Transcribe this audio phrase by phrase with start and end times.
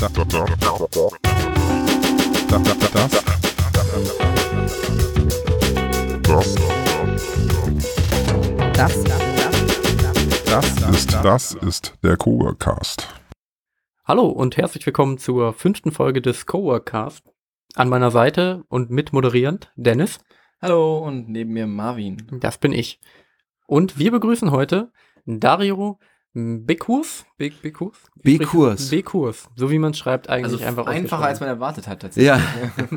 [0.00, 0.24] das, das,
[10.46, 13.14] das ist das ist der Coworkcast.
[14.06, 17.30] Hallo und herzlich willkommen zur fünften Folge des Coworkcast.
[17.74, 20.18] An meiner Seite und mit moderierend Dennis.
[20.62, 22.26] Hallo und neben mir Marvin.
[22.40, 23.00] Das bin ich.
[23.66, 24.92] Und wir begrüßen heute
[25.26, 25.98] Dario
[26.32, 27.24] B-Kurs?
[27.38, 27.96] B-Kurs?
[28.22, 28.90] B-Kurs.
[28.90, 29.48] B-Kurs.
[29.56, 32.28] So wie man schreibt eigentlich also einfach Einfacher als man erwartet hat tatsächlich.
[32.28, 32.40] Ja.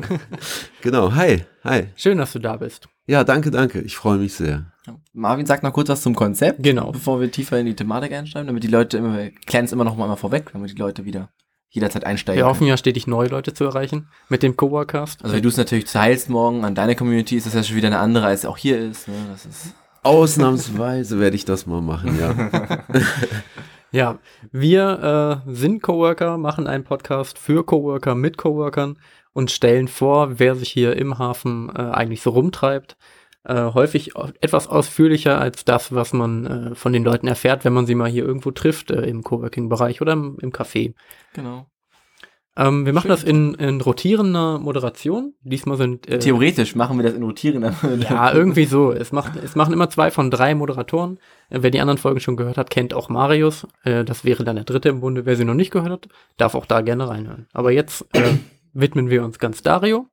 [0.82, 1.12] genau.
[1.16, 1.44] Hi.
[1.64, 1.88] Hi.
[1.96, 2.88] Schön, dass du da bist.
[3.06, 3.80] Ja, danke, danke.
[3.80, 4.72] Ich freue mich sehr.
[5.12, 6.62] Marvin sagt noch kurz was zum Konzept.
[6.62, 6.92] Genau.
[6.92, 9.84] Bevor wir tiefer in die Thematik einsteigen, damit die Leute immer, wir klären es immer
[9.84, 11.30] noch mal vorweg, damit die Leute wieder
[11.70, 12.40] jederzeit einsteigen.
[12.40, 15.24] Wir hoffen ja stetig neue Leute zu erreichen mit dem Coworkcast.
[15.24, 17.88] Also wie du es natürlich teilst morgen an deine Community, ist das ja schon wieder
[17.88, 19.08] eine andere, als auch hier ist.
[19.08, 19.14] Ne?
[19.32, 22.84] Das ist Ausnahmsweise werde ich das mal machen, ja.
[23.90, 24.18] ja,
[24.52, 28.98] wir äh, sind Coworker, machen einen Podcast für Coworker mit Coworkern
[29.32, 32.96] und stellen vor, wer sich hier im Hafen äh, eigentlich so rumtreibt.
[33.44, 37.84] Äh, häufig etwas ausführlicher als das, was man äh, von den Leuten erfährt, wenn man
[37.84, 40.94] sie mal hier irgendwo trifft, äh, im Coworking-Bereich oder im, im Café.
[41.34, 41.66] Genau.
[42.56, 43.10] Ähm, wir machen Schön.
[43.10, 45.34] das in, in rotierender Moderation.
[45.42, 46.08] Diesmal sind.
[46.08, 48.16] Äh, Theoretisch machen wir das in rotierender Moderation.
[48.16, 48.92] Ja, irgendwie so.
[48.92, 51.18] Es, macht, es machen immer zwei von drei Moderatoren.
[51.50, 53.66] Äh, wer die anderen Folgen schon gehört hat, kennt auch Marius.
[53.82, 55.26] Äh, das wäre dann der dritte im Bunde.
[55.26, 57.48] Wer sie noch nicht gehört hat, darf auch da gerne reinhören.
[57.52, 58.34] Aber jetzt äh,
[58.72, 60.06] widmen wir uns ganz Dario.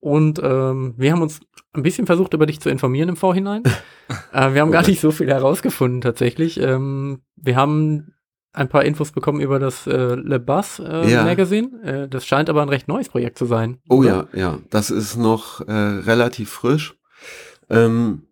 [0.00, 1.40] Und ähm, wir haben uns
[1.74, 3.62] ein bisschen versucht, über dich zu informieren im Vorhinein.
[4.32, 6.58] äh, wir haben gar nicht so viel herausgefunden tatsächlich.
[6.58, 8.14] Ähm, wir haben
[8.52, 11.24] ein paar Infos bekommen über das äh, Le Bus äh, ja.
[11.24, 11.70] Magazine.
[11.82, 13.78] Äh, das scheint aber ein recht neues Projekt zu sein.
[13.88, 14.28] Oh oder?
[14.32, 14.58] ja, ja.
[14.70, 16.94] Das ist noch äh, relativ frisch.
[17.70, 18.26] Ähm,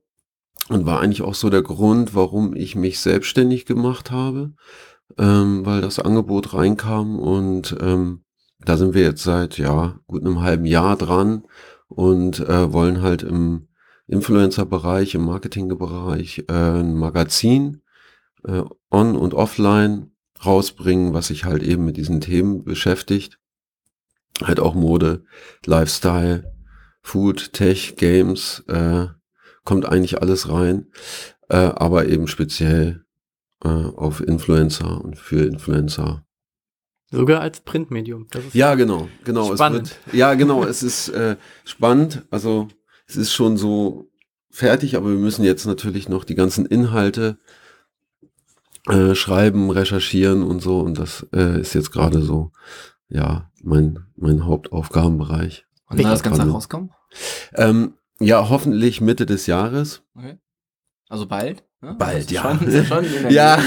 [0.69, 4.53] und war eigentlich auch so der Grund, warum ich mich selbstständig gemacht habe,
[5.19, 8.23] ähm, weil das Angebot reinkam und ähm,
[8.65, 11.45] da sind wir jetzt seit ja gut einem halben Jahr dran
[11.89, 13.69] und äh, wollen halt im
[14.06, 17.83] Influencer-Bereich, im Marketing-Bereich äh, ein Magazin
[18.44, 20.09] äh, on und offline
[20.45, 23.39] rausbringen, was sich halt eben mit diesen Themen beschäftigt.
[24.43, 25.25] Halt auch Mode,
[25.67, 26.51] Lifestyle,
[27.03, 29.06] Food, Tech, Games, äh,
[29.65, 30.87] kommt eigentlich alles rein,
[31.49, 33.05] äh, aber eben speziell
[33.62, 36.25] äh, auf Influencer und für Influencer.
[37.11, 38.29] Sogar als Printmedium.
[38.53, 39.55] ja, genau, genau.
[39.55, 39.89] Spannend.
[39.89, 40.65] Es wird, ja, genau.
[40.65, 42.25] es ist äh, spannend.
[42.31, 42.69] Also
[43.06, 44.11] es ist schon so
[44.49, 47.39] fertig, aber wir müssen jetzt natürlich noch die ganzen Inhalte
[48.89, 50.81] äh, schreiben, recherchieren und so.
[50.81, 52.53] Und das äh, ist jetzt gerade so,
[53.09, 55.67] ja, mein, mein Hauptaufgabenbereich.
[55.89, 56.91] Wann soll das Ganze rauskommen?
[57.55, 60.03] Ähm, ja, hoffentlich Mitte des Jahres.
[60.15, 60.39] Okay.
[61.09, 61.65] Also bald?
[61.81, 61.95] Ne?
[61.95, 62.59] Bald, ja.
[62.85, 63.59] Schon, ja.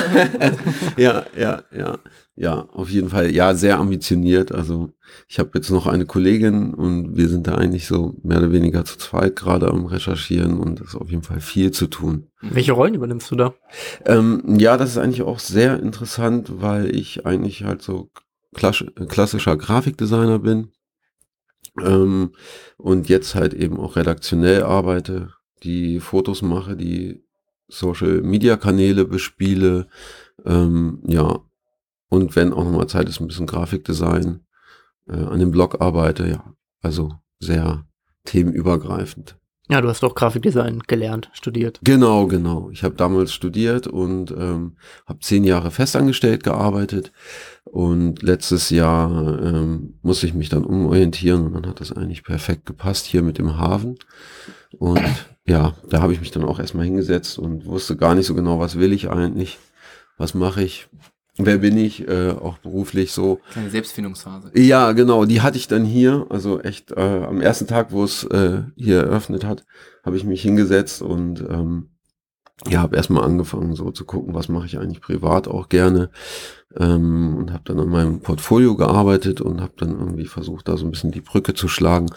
[0.98, 1.98] ja, ja, ja,
[2.36, 3.32] ja, auf jeden Fall.
[3.32, 4.52] Ja, sehr ambitioniert.
[4.52, 4.92] Also
[5.28, 8.86] ich habe jetzt noch eine Kollegin und wir sind da eigentlich so mehr oder weniger
[8.86, 12.32] zu zweit gerade am Recherchieren und es ist auf jeden Fall viel zu tun.
[12.42, 13.54] Welche Rollen übernimmst du da?
[14.06, 18.10] Ähm, ja, das ist eigentlich auch sehr interessant, weil ich eigentlich halt so
[18.56, 20.72] klassischer Grafikdesigner bin
[21.82, 22.32] ähm,
[22.78, 27.24] und jetzt halt eben auch redaktionell arbeite, die Fotos mache, die
[27.68, 29.88] Social Media Kanäle bespiele,
[30.46, 31.40] ähm, ja,
[32.14, 34.42] und wenn auch nochmal Zeit ist, ein bisschen Grafikdesign,
[35.08, 37.88] äh, an dem Blog arbeite, ja, also sehr
[38.26, 39.36] themenübergreifend.
[39.68, 41.80] Ja, du hast doch Grafikdesign gelernt, studiert.
[41.84, 42.70] Genau, genau.
[42.70, 47.12] Ich habe damals studiert und ähm, habe zehn Jahre festangestellt gearbeitet
[47.64, 49.10] und letztes Jahr
[49.42, 53.40] ähm, musste ich mich dann umorientieren und dann hat das eigentlich perfekt gepasst hier mit
[53.40, 53.98] dem Hafen
[54.78, 55.02] und
[55.48, 58.60] ja, da habe ich mich dann auch erstmal hingesetzt und wusste gar nicht so genau,
[58.60, 59.58] was will ich eigentlich,
[60.18, 60.88] was mache ich,
[61.38, 63.40] wer bin ich, äh, auch beruflich so.
[63.52, 64.52] Kleine Selbstfindungsphase.
[64.56, 68.24] Ja, genau, die hatte ich dann hier, also echt äh, am ersten Tag, wo es
[68.26, 69.66] äh, hier eröffnet hat,
[70.04, 71.90] habe ich mich hingesetzt und ähm,
[72.68, 76.12] ja, habe erstmal angefangen so zu gucken, was mache ich eigentlich privat auch gerne
[76.76, 80.86] ähm, und habe dann an meinem Portfolio gearbeitet und habe dann irgendwie versucht, da so
[80.86, 82.08] ein bisschen die Brücke zu schlagen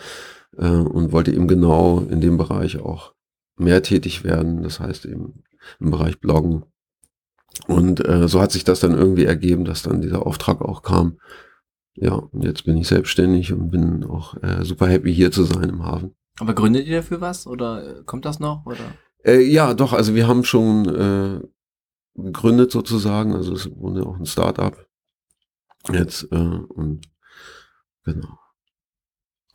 [0.57, 3.15] äh, und wollte eben genau in dem Bereich auch
[3.57, 4.63] mehr tätig werden.
[4.63, 5.43] Das heißt eben
[5.81, 6.65] im Bereich Bloggen.
[7.67, 11.19] Und äh, so hat sich das dann irgendwie ergeben, dass dann dieser Auftrag auch kam.
[11.95, 15.69] Ja, und jetzt bin ich selbstständig und bin auch äh, super happy hier zu sein
[15.69, 16.15] im Hafen.
[16.39, 18.67] Aber gründet ihr dafür was oder äh, kommt das noch?
[18.67, 18.95] Oder?
[19.25, 21.41] Äh, ja, doch, also wir haben schon äh,
[22.15, 24.87] gegründet sozusagen, also es wurde auch ein Startup
[25.93, 27.09] jetzt äh, und
[28.05, 28.39] genau.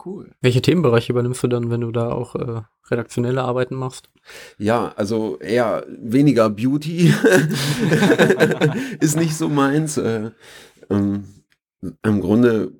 [0.03, 0.31] Cool.
[0.42, 4.09] Welche Themenbereiche übernimmst du dann, wenn du da auch äh, redaktionelle Arbeiten machst?
[4.57, 7.13] Ja, also eher weniger Beauty
[9.00, 9.98] ist nicht so meins.
[9.98, 10.31] Äh,
[10.89, 11.25] ähm,
[12.03, 12.71] im Grunde,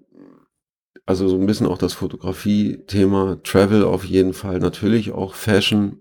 [1.06, 6.00] also so ein bisschen auch das Fotografie-Thema, Travel auf jeden Fall, natürlich auch Fashion.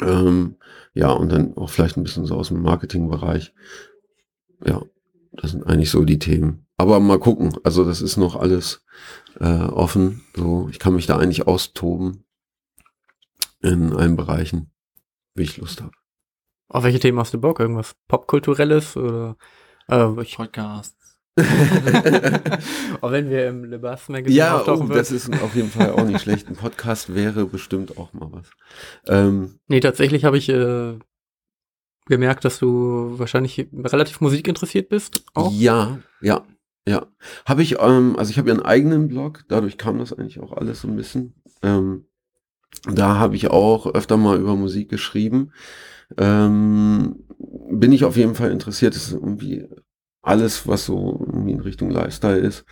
[0.00, 0.56] Ähm,
[0.94, 3.52] ja, und dann auch vielleicht ein bisschen so aus dem Marketingbereich.
[4.64, 4.82] Ja,
[5.32, 6.67] das sind eigentlich so die Themen.
[6.78, 7.58] Aber mal gucken.
[7.64, 8.84] Also das ist noch alles
[9.40, 10.24] äh, offen.
[10.34, 12.24] So, ich kann mich da eigentlich austoben
[13.60, 14.70] in allen Bereichen,
[15.34, 15.92] wie ich Lust habe.
[16.68, 17.58] Auf welche Themen hast du Bock?
[17.58, 19.36] Irgendwas Popkulturelles oder
[19.88, 20.96] äh, ich, Podcast.
[23.00, 26.04] auch wenn wir im Le Bas Magazin Ja, oh, das ist auf jeden Fall auch
[26.04, 26.48] nicht schlecht.
[26.48, 28.50] Ein Podcast wäre bestimmt auch mal was.
[29.06, 30.98] Ähm, Nee, tatsächlich habe ich äh,
[32.06, 35.24] gemerkt, dass du wahrscheinlich relativ musikinteressiert bist.
[35.34, 35.52] Auch.
[35.52, 36.44] Ja, ja,
[36.88, 37.06] ja.
[37.44, 40.80] Habe ich, ähm, also ich habe einen eigenen Blog, dadurch kam das eigentlich auch alles
[40.80, 41.34] so ein bisschen.
[41.62, 42.06] Ähm,
[42.84, 45.52] da habe ich auch öfter mal über Musik geschrieben.
[46.16, 47.24] Ähm,
[47.70, 48.94] bin ich auf jeden Fall interessiert.
[48.94, 49.68] Das ist irgendwie
[50.22, 52.64] alles, was so irgendwie in Richtung Lifestyle ist.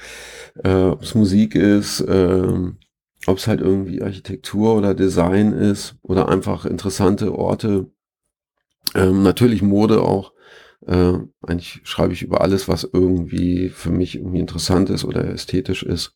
[0.63, 2.79] Äh, ob es Musik ist, ähm,
[3.27, 7.91] ob es halt irgendwie Architektur oder Design ist oder einfach interessante Orte.
[8.95, 10.33] Ähm, natürlich Mode auch.
[10.87, 15.83] Äh, eigentlich schreibe ich über alles, was irgendwie für mich irgendwie interessant ist oder ästhetisch
[15.83, 16.15] ist.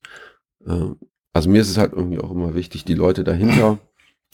[0.66, 0.90] Äh,
[1.32, 3.78] also mir ist es halt irgendwie auch immer wichtig, die Leute dahinter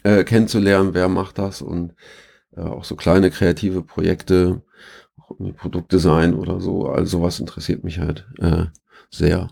[0.03, 1.95] äh, kennenzulernen, wer macht das und
[2.57, 4.63] äh, auch so kleine kreative Projekte,
[5.21, 8.67] auch irgendwie Produktdesign oder so, also sowas interessiert mich halt äh,
[9.11, 9.49] sehr.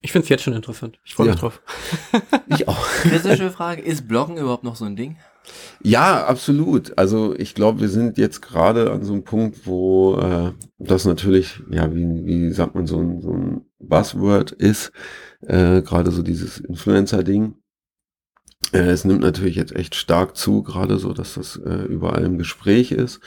[0.00, 0.98] Ich finde es jetzt schon interessant.
[1.04, 1.40] Ich freue mich Ja.
[1.40, 1.62] drauf.
[2.48, 2.86] Ich auch.
[3.02, 5.16] Kritische Frage, ist Bloggen überhaupt noch so ein Ding?
[5.82, 6.96] Ja, absolut.
[6.96, 11.60] Also ich glaube, wir sind jetzt gerade an so einem Punkt, wo äh, das natürlich,
[11.70, 14.92] ja, wie, wie sagt man, so ein, so ein Buzzword ist,
[15.40, 17.54] äh, gerade so dieses Influencer-Ding.
[18.72, 22.38] Äh, es nimmt natürlich jetzt echt stark zu, gerade so, dass das äh, überall im
[22.38, 23.20] Gespräch ist.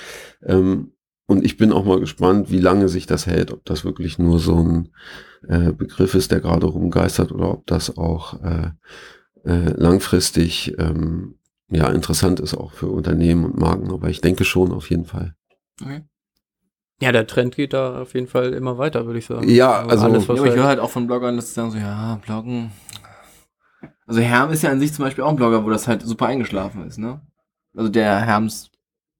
[0.44, 0.94] Ähm,
[1.28, 4.40] und ich bin auch mal gespannt, wie lange sich das hält, ob das wirklich nur
[4.40, 4.90] so ein
[5.48, 8.70] äh, Begriff ist, der gerade rumgeistert, oder ob das auch äh,
[9.44, 11.36] äh, langfristig ähm,
[11.70, 13.92] ja interessant ist auch für Unternehmen und Marken.
[13.92, 15.36] Aber ich denke schon auf jeden Fall.
[15.82, 16.04] Okay.
[17.02, 19.50] Ja, der Trend geht da auf jeden Fall immer weiter, würde ich sagen.
[19.50, 21.72] Ja, also- alles, was Ja, ich halt- höre halt auch von Bloggern, dass sie sagen
[21.72, 22.72] so, ja, Bloggen.
[24.08, 26.28] Also Herm ist ja an sich zum Beispiel auch ein Blogger, wo das halt super
[26.28, 27.22] eingeschlafen ist, ne?
[27.76, 28.70] Also der Herms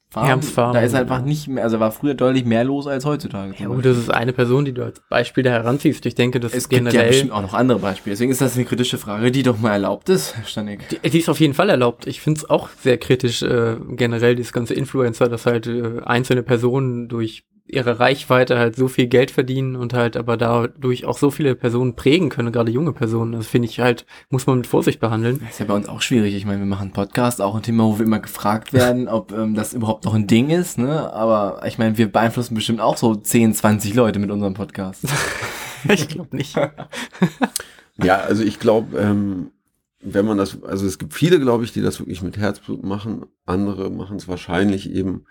[0.10, 3.54] Farm, Farm, da ist einfach nicht mehr, also war früher deutlich mehr los als heutzutage.
[3.58, 6.06] Ja gut, das ist eine Person, die du als Beispiel da heranziehst.
[6.06, 7.10] Ich denke, das es ist gibt ja generell.
[7.10, 8.14] bestimmt auch noch andere Beispiele.
[8.14, 10.88] Deswegen ist das eine kritische Frage, die doch mal erlaubt ist, Herr Stanek.
[10.90, 12.08] Die, die ist auf jeden Fall erlaubt.
[12.08, 16.44] Ich finde es auch sehr kritisch, äh, generell, dieses ganze Influencer, dass halt äh, einzelne
[16.44, 21.32] Personen durch ihre Reichweite halt so viel Geld verdienen und halt aber dadurch auch so
[21.32, 23.32] viele Personen prägen können, gerade junge Personen.
[23.32, 25.40] Das finde ich halt, muss man mit Vorsicht behandeln.
[25.42, 26.36] Das ist ja bei uns auch schwierig.
[26.36, 29.32] Ich meine, wir machen einen Podcast, auch ein Thema, wo wir immer gefragt werden, ob
[29.32, 31.12] ähm, das überhaupt noch ein Ding ist, ne?
[31.14, 35.04] Aber ich meine, wir beeinflussen bestimmt auch so 10, 20 Leute mit unserem Podcast.
[35.90, 36.56] ich glaube nicht.
[38.04, 39.52] Ja, also ich glaube, ähm,
[40.02, 43.26] wenn man das, also es gibt viele, glaube ich, die das wirklich mit Herzblut machen.
[43.46, 45.26] Andere machen es wahrscheinlich eben,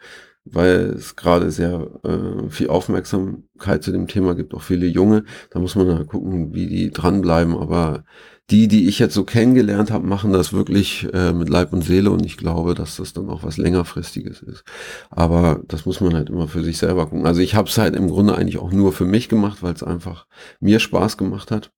[0.44, 5.24] weil es gerade sehr äh, viel Aufmerksamkeit zu dem Thema gibt, auch viele Junge.
[5.50, 7.56] Da muss man halt gucken, wie die dranbleiben.
[7.56, 8.04] Aber
[8.50, 12.10] die, die ich jetzt so kennengelernt habe, machen das wirklich äh, mit Leib und Seele
[12.10, 14.64] und ich glaube, dass das dann auch was längerfristiges ist.
[15.10, 17.26] Aber das muss man halt immer für sich selber gucken.
[17.26, 19.82] Also ich habe es halt im Grunde eigentlich auch nur für mich gemacht, weil es
[19.82, 20.26] einfach
[20.60, 21.72] mir Spaß gemacht hat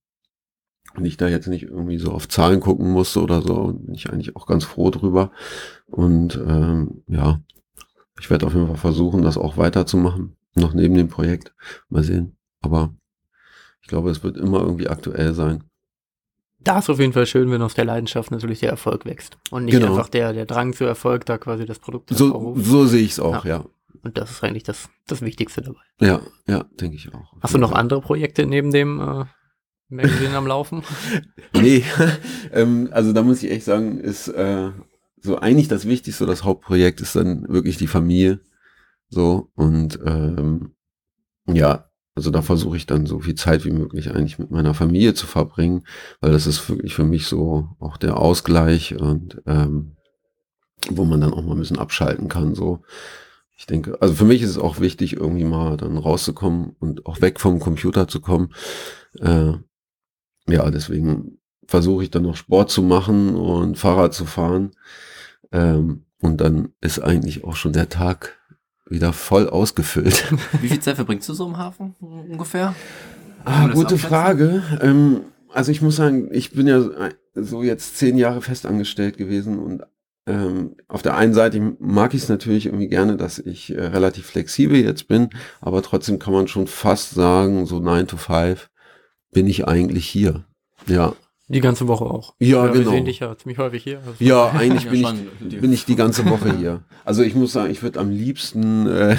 [0.96, 3.94] und ich da jetzt nicht irgendwie so auf Zahlen gucken musste oder so, und bin
[3.94, 5.30] ich eigentlich auch ganz froh drüber.
[5.86, 7.40] Und ähm, ja,
[8.18, 11.54] ich werde auf jeden Fall versuchen, das auch weiterzumachen, noch neben dem Projekt.
[11.88, 12.36] Mal sehen.
[12.60, 12.94] Aber
[13.82, 15.64] ich glaube, es wird immer irgendwie aktuell sein.
[16.58, 19.38] Da ist auf jeden Fall schön, wenn aus der Leidenschaft natürlich der Erfolg wächst.
[19.50, 19.88] Und nicht Genau.
[19.92, 23.12] einfach der, der Drang zu Erfolg, da quasi das Produkt zu So, so sehe ich
[23.12, 23.64] es auch, ja.
[24.02, 25.80] Und das ist eigentlich das, das Wichtigste dabei.
[26.00, 27.32] Ja, ja, denke ich auch.
[27.40, 29.24] Hast du noch andere Projekte neben dem äh,
[29.88, 30.82] Magazin am Laufen?
[31.54, 31.84] Nee,
[32.52, 34.70] ähm, also da muss ich echt sagen, ist äh,
[35.26, 38.40] so eigentlich das Wichtigste, das Hauptprojekt ist dann wirklich die Familie.
[39.08, 40.74] So und ähm,
[41.46, 45.14] ja, also da versuche ich dann so viel Zeit wie möglich eigentlich mit meiner Familie
[45.14, 45.86] zu verbringen,
[46.20, 49.96] weil das ist wirklich für mich so auch der Ausgleich und ähm,
[50.88, 52.54] wo man dann auch mal ein bisschen abschalten kann.
[52.54, 52.82] So,
[53.56, 57.20] ich denke, also für mich ist es auch wichtig, irgendwie mal dann rauszukommen und auch
[57.20, 58.54] weg vom Computer zu kommen.
[59.20, 59.52] Äh,
[60.48, 64.70] ja, deswegen versuche ich dann noch Sport zu machen und Fahrrad zu fahren.
[65.52, 68.38] Ähm, und dann ist eigentlich auch schon der Tag
[68.88, 70.32] wieder voll ausgefüllt.
[70.60, 72.74] Wie viel Zeit verbringst du so im Hafen ungefähr?
[73.44, 74.08] Ah, gute abschätzen?
[74.08, 74.62] Frage.
[74.80, 75.20] Ähm,
[75.52, 76.82] also ich muss sagen, ich bin ja
[77.34, 79.82] so jetzt zehn Jahre festangestellt gewesen und
[80.26, 84.26] ähm, auf der einen Seite mag ich es natürlich irgendwie gerne, dass ich äh, relativ
[84.26, 88.68] flexibel jetzt bin, aber trotzdem kann man schon fast sagen, so 9 to 5
[89.30, 90.44] bin ich eigentlich hier.
[90.86, 91.14] Ja.
[91.48, 92.34] Die ganze Woche auch.
[92.40, 92.90] Ja, Wir genau.
[92.90, 93.98] sehen dich ja ziemlich häufig hier.
[93.98, 96.82] Also Ja, eigentlich Ja, bin, ich, bin ich die ganze Woche hier.
[97.04, 99.16] Also ich muss sagen, ich würde am liebsten äh,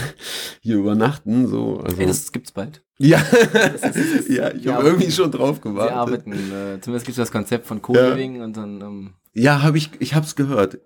[0.62, 1.48] hier übernachten.
[1.48, 1.79] So.
[1.79, 2.84] Also, Ey, das gibt's bald.
[3.00, 5.96] ja, ist- ist- ja, ich ja, habe irgendwie schon drauf Sie gewartet.
[5.96, 10.13] arbeiten, äh, zumindest gibt's das Konzept von Co-Living und dann, ähm, Ja, habe ich, ich
[10.13, 10.79] habe es gehört.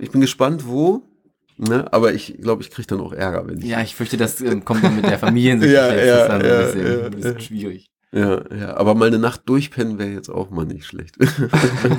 [0.00, 1.02] Ich bin gespannt, wo.
[1.58, 1.92] Ne?
[1.92, 3.66] Aber ich glaube, ich kriege dann auch Ärger, wenn ich.
[3.66, 5.72] ja, ich fürchte, das ähm, kommt dann mit der Familiensicht.
[5.74, 7.40] Ja, das ja, ist dann ja, ein bisschen, ja, ein bisschen ja.
[7.40, 7.90] schwierig.
[8.12, 11.16] Ja, ja, aber mal eine Nacht durchpennen wäre jetzt auch mal nicht schlecht.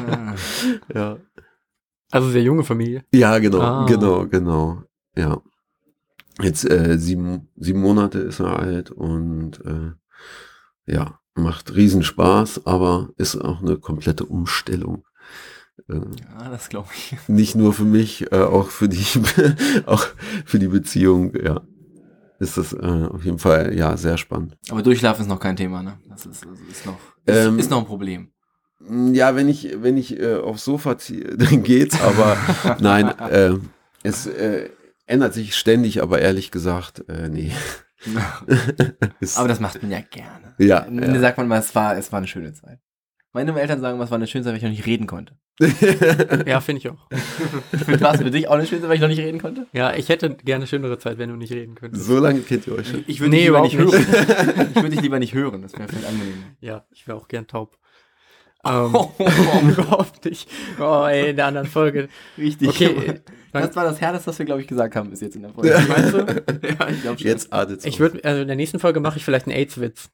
[0.09, 0.35] Ah.
[0.93, 1.17] ja.
[2.11, 3.03] Also sehr junge Familie.
[3.13, 3.85] Ja, genau, Ah.
[3.85, 4.83] genau, genau.
[5.15, 5.41] Ja.
[6.41, 9.91] Jetzt äh, sieben, sieben Monate ist er alt und äh,
[10.91, 15.05] ja, macht riesen Spaß, aber ist auch eine komplette Umstellung.
[15.87, 17.15] Äh, ja, das glaube ich.
[17.27, 19.05] nicht nur für mich, äh, auch für die,
[19.85, 20.07] auch
[20.45, 21.61] für die Beziehung, ja.
[22.39, 24.57] Ist das äh, auf jeden Fall ja sehr spannend.
[24.69, 25.99] Aber Durchschlafen ist noch kein Thema, ne?
[26.09, 28.31] Das ist, also ist noch, ist, Ähm, ist noch ein Problem.
[29.11, 32.37] Ja, wenn ich, wenn ich äh, aufs Sofa ziehe, dann geht's, aber
[32.79, 33.55] nein, äh,
[34.03, 34.69] es äh,
[35.05, 37.51] ändert sich ständig, aber ehrlich gesagt, äh, nee.
[39.35, 40.55] Aber das macht man ja gerne.
[40.57, 41.19] Ja, Ende ja.
[41.19, 42.79] sagt man mal, es war, es war eine schöne Zeit.
[43.31, 45.33] Meine Eltern sagen, es war eine schöne Zeit, weil ich noch nicht reden konnte.
[46.47, 47.07] Ja, finde ich auch.
[48.01, 49.67] War es für dich auch eine schöne Zeit, weil ich noch nicht reden konnte?
[49.73, 52.05] Ja, ich hätte gerne schönere Zeit, wenn du nicht reden könntest.
[52.05, 53.03] so lange kennt ihr euch schon.
[53.07, 54.17] Ich würde Nee, dich lieber überhaupt nicht
[54.55, 54.67] hören.
[54.69, 56.43] Ich würde dich lieber nicht hören, das wäre vielleicht angenehm.
[56.61, 57.77] Ja, ich wäre auch gern taub.
[58.65, 58.93] Ähm,
[59.69, 60.49] überhaupt nicht.
[60.79, 62.07] Oh, ey, in der anderen Folge.
[62.37, 62.67] Richtig.
[62.69, 63.21] Okay,
[63.53, 65.69] Das war das Härteste, was wir, glaube ich, gesagt haben bis jetzt in der Folge.
[65.71, 65.79] Ja.
[65.87, 66.17] Meinst du?
[66.19, 67.27] ja, ich glaube schon.
[67.27, 67.49] Jetzt
[67.85, 67.99] Ich aus.
[67.99, 70.09] würde, also in der nächsten Folge mache ich vielleicht einen AIDS-Witz.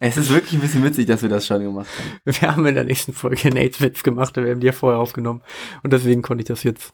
[0.00, 2.20] Es ist wirklich ein bisschen witzig, dass wir das schon gemacht haben.
[2.40, 5.42] Wir haben in der nächsten Folge einen AIDS-Witz gemacht, wir haben die ja vorher aufgenommen.
[5.82, 6.92] Und deswegen konnte ich das jetzt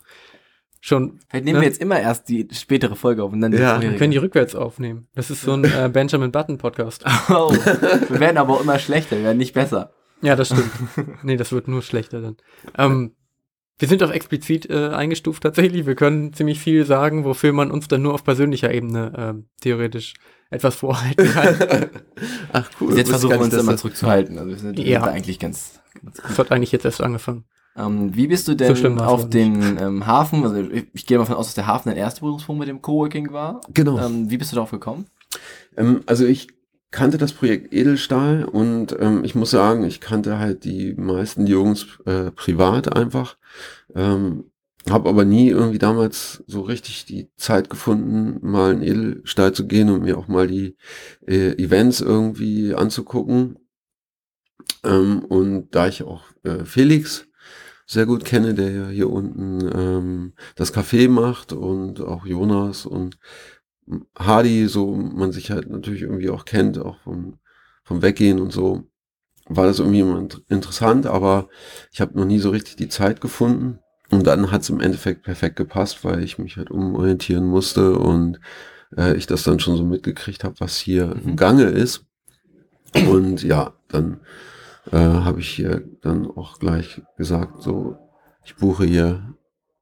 [0.81, 1.19] schon.
[1.29, 1.63] Vielleicht nehmen Ja.
[1.63, 3.63] wir jetzt immer erst die spätere Folge auf und dann die Ja.
[3.63, 3.99] Wir vorherige.
[3.99, 5.09] können die rückwärts aufnehmen.
[5.15, 7.05] Das ist so ein äh, Benjamin Button-Podcast.
[7.31, 9.93] Oh, wir werden aber auch immer schlechter, wir werden nicht besser.
[10.23, 10.71] Ja, das stimmt.
[11.25, 12.37] nee, das wird nur schlechter dann.
[12.77, 13.13] Ähm,
[13.79, 15.87] wir sind auch explizit äh, eingestuft tatsächlich.
[15.87, 20.13] Wir können ziemlich viel sagen, wofür man uns dann nur auf persönlicher Ebene ähm, theoretisch
[20.51, 21.57] etwas vorhalten kann.
[22.53, 22.89] Ach cool.
[22.89, 24.39] Bis jetzt versuchen wir uns immer zurückzuhalten.
[24.39, 25.05] Also wir sind, Ja.
[25.05, 27.45] eigentlich ganz, ganz Das hat eigentlich jetzt erst angefangen.
[27.77, 31.19] Ähm, wie bist du So denn war's auf den ähm, Hafen, also ich, ich gehe
[31.19, 33.61] davon aus, dass der Hafen dein erster Berührungspunkt mit dem Coworking war.
[33.73, 33.99] Genau.
[33.99, 35.07] Ähm, wie bist du darauf gekommen?
[35.77, 36.49] Ähm, also ich
[36.91, 41.87] kannte das Projekt Edelstahl und ähm, ich muss sagen, ich kannte halt die meisten Jungs
[42.07, 43.37] äh, privat einfach.
[43.95, 44.50] Ähm,
[44.89, 49.91] habe aber nie irgendwie damals so richtig die Zeit gefunden, mal in Edelstahl zu gehen
[49.91, 50.77] und mir auch mal die
[51.27, 53.59] äh, Events irgendwie anzugucken.
[54.83, 57.27] Ähm, und da ich auch äh, Felix
[57.87, 63.19] sehr gut kenne, der ja hier unten ähm, das Café macht und auch Jonas und
[64.17, 67.39] Hardy, so man sich halt natürlich irgendwie auch kennt, auch vom,
[67.83, 68.85] vom Weggehen und so,
[69.47, 71.49] war das irgendwie immer int- interessant, aber
[71.93, 73.81] ich habe noch nie so richtig die Zeit gefunden.
[74.11, 78.41] Und dann hat es im Endeffekt perfekt gepasst, weil ich mich halt umorientieren musste und
[78.97, 82.05] äh, ich das dann schon so mitgekriegt habe, was hier im Gange ist.
[83.09, 84.21] Und ja, dann
[84.91, 87.97] äh, habe ich hier dann auch gleich gesagt, so,
[88.45, 89.35] ich buche hier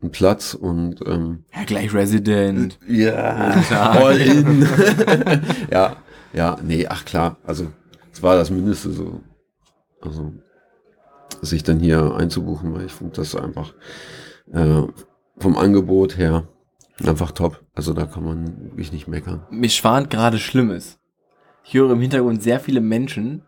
[0.03, 2.79] einen Platz und ähm, Ja, gleich Resident.
[2.87, 3.97] ja, Klar.
[3.97, 4.69] all in.
[5.71, 5.97] ja,
[6.35, 7.69] ja, nee, ach klar, also
[8.13, 9.23] es war das Mindeste so,
[10.03, 10.35] also
[11.43, 13.73] sich dann hier einzubuchen, weil ich finde das einfach
[14.53, 14.83] äh,
[15.39, 16.49] vom Angebot her
[17.05, 17.61] einfach top.
[17.75, 19.47] Also da kann man wirklich nicht meckern.
[19.51, 20.99] Mir schwant gerade Schlimmes.
[21.65, 23.43] Ich höre im Hintergrund sehr viele Menschen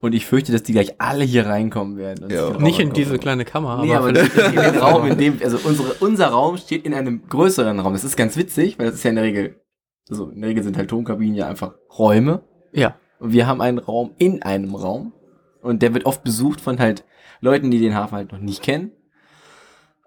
[0.00, 2.24] und ich fürchte, dass die gleich alle hier reinkommen werden.
[2.24, 2.50] und Ja.
[2.58, 5.94] Nicht in diese kleine Kammer, Nee, aber vielleicht- in den Raum, in dem, also unsere,
[6.00, 7.92] unser Raum steht in einem größeren Raum.
[7.94, 9.60] Das ist ganz witzig, weil das ist ja in der Regel,
[10.10, 12.42] also in der Regel sind halt Tonkabinen ja einfach Räume.
[12.72, 12.96] ja.
[13.20, 15.12] Und wir haben einen Raum in einem Raum.
[15.64, 17.04] Und der wird oft besucht von halt
[17.40, 18.92] Leuten, die den Hafen halt noch nicht kennen.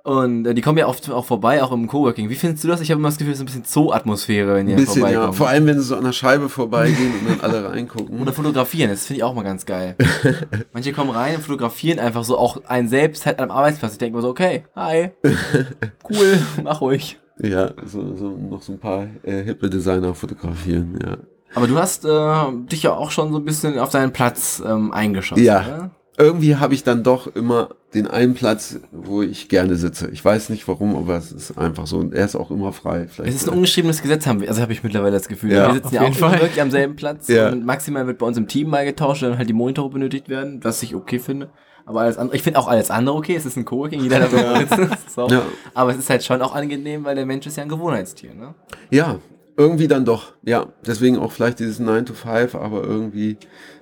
[0.04, 2.30] Und äh, die kommen ja oft auch vorbei, auch im Coworking.
[2.30, 2.80] Wie findest du das?
[2.80, 5.08] Ich habe immer das Gefühl, es ist ein bisschen Zoo-Atmosphäre, wenn die Ein bisschen, ja.
[5.08, 5.34] vorbeikommen.
[5.34, 8.22] Vor allem, wenn sie so an der Scheibe vorbeigehen und dann alle reingucken.
[8.22, 9.98] Oder fotografieren, das finde ich auch mal ganz geil.
[10.74, 13.94] Manche kommen rein und fotografieren einfach so auch einen selbst halt am Arbeitsplatz.
[13.94, 15.10] Ich denke mir so, okay, hi,
[16.10, 17.20] cool, mach ruhig.
[17.40, 21.18] Ja, so, so noch so ein paar äh, hippe Designer fotografieren, ja.
[21.56, 24.92] Aber du hast äh, dich ja auch schon so ein bisschen auf deinen Platz ähm,
[24.92, 25.44] eingeschossen.
[25.44, 25.62] Ja.
[25.62, 25.92] ne?
[26.18, 30.10] irgendwie habe ich dann doch immer den einen Platz, wo ich gerne sitze.
[30.10, 31.98] Ich weiß nicht warum, aber es ist einfach so.
[31.98, 33.08] Und er ist auch immer frei.
[33.08, 35.52] Vielleicht Es ist ein ungeschriebenes Gesetz, haben wir, also habe ich mittlerweile das Gefühl.
[35.54, 36.42] Ja, wir sitzen ja auch Fall.
[36.42, 37.50] wirklich am selben Platz Ja.
[37.50, 40.60] und maximal wird bei uns im Team mal getauscht, wenn halt die Monitore benötigt werden,
[40.64, 41.50] was ich okay finde.
[41.86, 43.36] Aber alles andere, ich finde auch alles andere okay.
[43.36, 44.60] Es ist ein Coworking, jeder darf ja.
[44.60, 44.90] sitzen.
[45.08, 45.28] So.
[45.30, 45.44] Ja.
[45.74, 48.56] Aber es ist halt schon auch angenehm, weil der Mensch ist ja ein Gewohnheitstier, ne?
[48.90, 49.20] ja,
[49.58, 50.68] Irgendwie dann doch, ja.
[50.86, 53.38] Deswegen auch vielleicht dieses 9 to 5, aber irgendwie,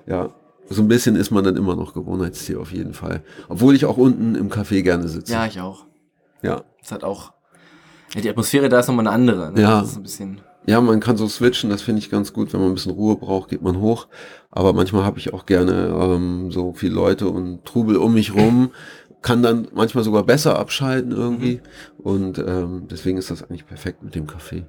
[0.06, 0.30] ja,
[0.68, 3.22] so ein bisschen ist man dann immer noch Gewohnheitstier auf jeden Fall.
[3.48, 5.32] Obwohl ich auch unten im Café gerne sitze.
[5.32, 5.84] Ja, ich auch.
[6.42, 6.62] Ja.
[6.80, 7.32] Das hat auch.
[8.14, 9.52] Ja, die Atmosphäre da ist nochmal eine andere.
[9.52, 9.60] Ne?
[9.60, 9.80] Ja.
[9.80, 10.40] Das ist ein bisschen.
[10.66, 12.52] Ja, man kann so switchen, das finde ich ganz gut.
[12.52, 14.08] Wenn man ein bisschen Ruhe braucht, geht man hoch.
[14.50, 18.70] Aber manchmal habe ich auch gerne ähm, so viele Leute und Trubel um mich rum.
[19.22, 21.60] Kann dann manchmal sogar besser abschalten irgendwie.
[21.98, 24.64] Und ähm, deswegen ist das eigentlich perfekt mit dem Café.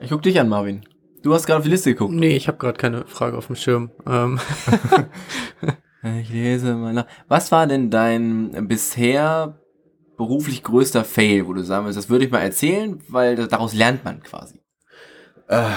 [0.00, 0.82] Ich guck dich an, Marvin.
[1.22, 2.14] Du hast gerade auf die Liste geguckt.
[2.14, 3.90] Nee, ich habe gerade keine Frage auf dem Schirm.
[4.06, 4.38] Ähm,
[6.02, 7.06] Ich lese mal nach.
[7.28, 9.60] Was war denn dein bisher
[10.16, 14.02] beruflich größter Fail, wo du sagen willst, das würde ich mal erzählen, weil daraus lernt
[14.02, 14.62] man quasi.
[15.46, 15.76] Ah,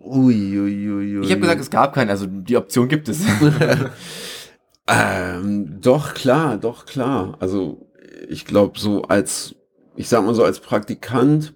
[0.00, 1.24] ui, ui, ui, ui.
[1.24, 3.24] Ich habe gesagt, es gab keinen, also die Option gibt es.
[4.88, 7.36] Ähm, doch, klar, doch, klar.
[7.40, 7.90] Also
[8.28, 9.56] ich glaube, so als,
[9.96, 11.54] ich sag mal so, als Praktikant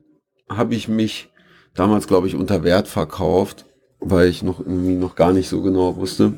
[0.49, 1.30] habe ich mich
[1.75, 3.67] damals, glaube ich, unter Wert verkauft,
[4.01, 6.35] weil ich noch irgendwie noch gar nicht so genau wusste.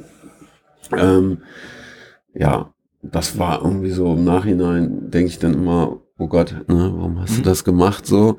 [0.97, 1.39] Ähm,
[2.35, 2.73] ja,
[3.03, 7.37] das war irgendwie so im Nachhinein, denke ich dann immer, oh Gott, ne, warum hast
[7.37, 7.45] du Mhm.
[7.45, 8.37] das gemacht so?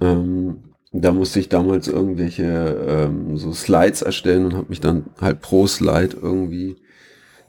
[0.00, 5.40] Ähm, da musste ich damals irgendwelche ähm, so Slides erstellen und habe mich dann halt
[5.40, 6.76] pro Slide irgendwie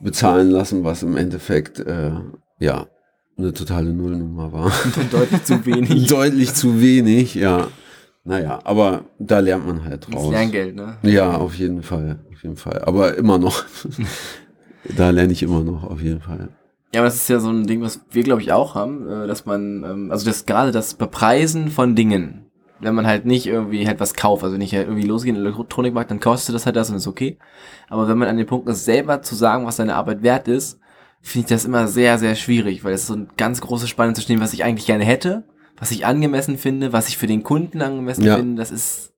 [0.01, 2.11] bezahlen lassen, was im Endeffekt äh,
[2.59, 2.87] ja
[3.37, 4.71] eine totale Nullnummer war.
[5.11, 6.07] Deutlich zu wenig.
[6.09, 7.67] Deutlich zu wenig, ja.
[8.23, 10.31] Naja, aber da lernt man halt Das draus.
[10.31, 10.97] Lerngeld, ne?
[11.03, 12.81] Ja, auf jeden Fall, auf jeden Fall.
[12.83, 13.63] Aber immer noch.
[14.97, 16.49] da lerne ich immer noch, auf jeden Fall.
[16.93, 19.27] Ja, aber das ist ja so ein Ding, was wir, glaube ich, auch haben, äh,
[19.27, 22.45] dass man, ähm, also das gerade das Bepreisen von Dingen,
[22.79, 25.45] wenn man halt nicht irgendwie halt was kauft, also nicht halt irgendwie losgeht in den
[25.45, 27.37] Elektronikmarkt, dann kostet das halt das und ist okay.
[27.89, 30.79] Aber wenn man an dem Punkt ist, selber zu sagen, was seine Arbeit wert ist,
[31.21, 34.31] finde ich das immer sehr, sehr schwierig, weil es so ein ganz große Spanne zwischen
[34.31, 35.43] dem, was ich eigentlich gerne hätte,
[35.79, 38.37] was ich angemessen finde, was ich für den Kunden angemessen Ja.
[38.37, 39.13] finde, das ist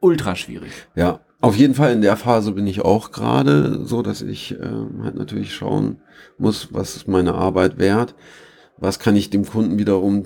[0.00, 0.70] ultra schwierig.
[0.94, 5.02] Ja, auf jeden Fall in der Phase bin ich auch gerade so, dass ich ähm,
[5.02, 6.00] halt natürlich schauen
[6.38, 8.14] muss, was ist meine Arbeit wert,
[8.78, 10.24] was kann ich dem Kunden wiederum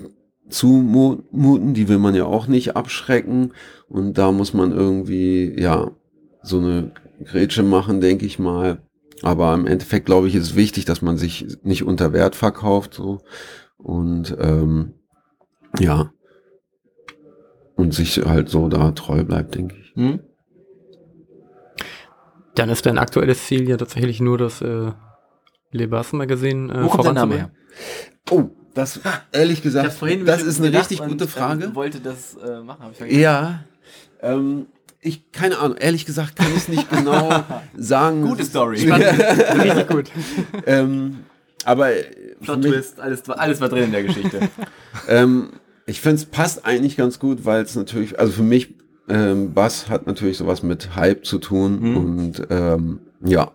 [0.49, 3.53] zumuten, die will man ja auch nicht abschrecken
[3.89, 5.91] und da muss man irgendwie, ja,
[6.41, 6.91] so eine
[7.23, 8.79] Grätsche machen, denke ich mal.
[9.23, 13.21] Aber im Endeffekt glaube ich, ist wichtig, dass man sich nicht unter Wert verkauft, so
[13.77, 14.93] und ähm,
[15.79, 16.11] ja
[17.75, 19.93] und sich halt so da treu bleibt, denke ich.
[19.95, 20.19] Hm?
[22.57, 24.91] dann ist dein aktuelles Ziel ja tatsächlich nur das äh,
[25.71, 27.51] Le Bas Magazin äh, Wo kommt dein Name her?
[28.31, 28.99] Oh, das
[29.31, 31.75] ehrlich gesagt, das ist eine richtig gute ähm, Frage.
[31.75, 33.19] wollte das äh, machen, habe ich vergessen.
[33.19, 33.63] Ja,
[34.21, 34.67] ähm,
[35.01, 35.77] ich keine Ahnung.
[35.77, 37.43] Ehrlich gesagt kann ich es nicht genau
[37.75, 38.23] sagen.
[38.23, 38.91] Gute Story.
[38.91, 40.11] Richtig gut.
[40.65, 41.25] ähm,
[41.67, 42.03] aber äh,
[42.41, 44.39] Plot mich, Twist, alles, alles war drin in der Geschichte.
[45.09, 45.49] ähm,
[45.85, 48.73] ich finde es passt eigentlich ganz gut, weil es natürlich, also für mich,
[49.09, 51.97] ähm, Bass hat natürlich sowas mit Hype zu tun Mhm.
[51.97, 53.51] und ähm, ja,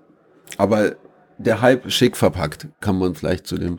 [0.58, 0.96] aber
[1.38, 3.78] der Hype schick verpackt, kann man vielleicht zu dem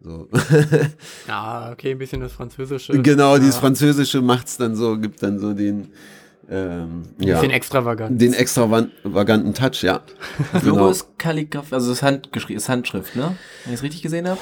[0.00, 0.28] so.
[1.28, 2.92] Ja, okay, ein bisschen das Französische.
[3.00, 5.88] Genau, dieses ja, Französische macht's dann so, gibt dann so den,
[6.50, 8.20] ähm, ja, bisschen extravagant.
[8.20, 10.00] den extravaganten Touch, ja.
[10.52, 10.90] Das Logo Genau.
[10.90, 13.36] ist Kalligraph, also das ist, Handgeschrieben, ist Handschrift, ne?
[13.64, 14.40] Wenn ich es richtig gesehen habe.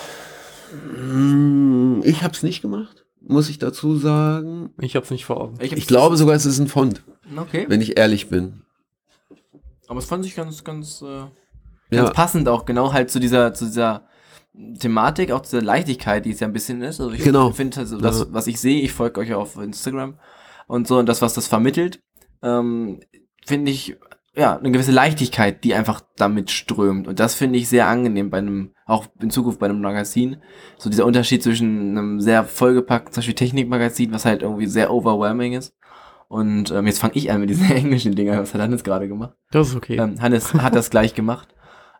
[0.97, 4.71] Mm, Ich hab's nicht gemacht, muss ich dazu sagen.
[4.81, 5.59] Ich hab's nicht vor Augen.
[5.61, 7.03] Ich glaube sogar, es ist ein Font,
[7.37, 7.67] Okay.
[7.69, 8.63] wenn ich ehrlich bin.
[9.89, 11.31] Aber es fand sich ganz, ganz, äh, ganz
[11.91, 14.05] Ja, passend auch, genau halt zu dieser, zu dieser
[14.79, 17.01] Thematik, auch zu der Leichtigkeit, die es ja ein bisschen ist.
[17.01, 17.51] Also ich Genau.
[17.53, 18.27] finde, also das, Ja.
[18.31, 20.15] was ich sehe, ich folge euch ja auf Instagram
[20.73, 22.01] und so, und das, was das vermittelt,
[22.43, 23.01] ähm,
[23.45, 23.99] finde ich,
[24.35, 27.07] ja, eine gewisse Leichtigkeit, die einfach damit strömt.
[27.07, 30.39] Und das finde ich sehr angenehm bei einem, auch in Zukunft bei einem Magazin.
[30.79, 35.53] So dieser Unterschied zwischen einem sehr vollgepackten, zum Beispiel Technikmagazin, was halt irgendwie sehr overwhelming
[35.53, 35.77] ist.
[36.29, 38.39] Und ähm, jetzt fange ich an mit diesen englischen Dingern.
[38.39, 39.35] Was hat Hannes gerade gemacht?
[39.51, 39.99] Das ist okay.
[39.99, 41.55] Ähm, Hannes hat das gleich gemacht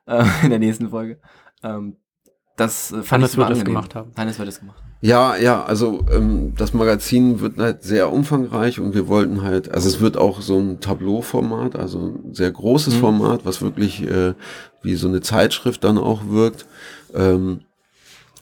[0.07, 1.21] äh, in der nächsten Folge.
[1.63, 1.99] Ähm,
[2.57, 3.67] das äh, fand Hannes ich wird angenehm.
[3.67, 4.13] gemacht haben.
[4.17, 4.83] Hannes wird es gemacht.
[5.03, 9.89] Ja, ja, also ähm, das Magazin wird halt sehr umfangreich und wir wollten halt, also
[9.89, 13.01] es wird auch so ein Tableau-Format, also ein sehr großes Mhm.
[13.01, 14.35] Format, was wirklich äh,
[14.81, 16.67] wie so eine Zeitschrift dann auch wirkt.
[17.15, 17.63] Ähm,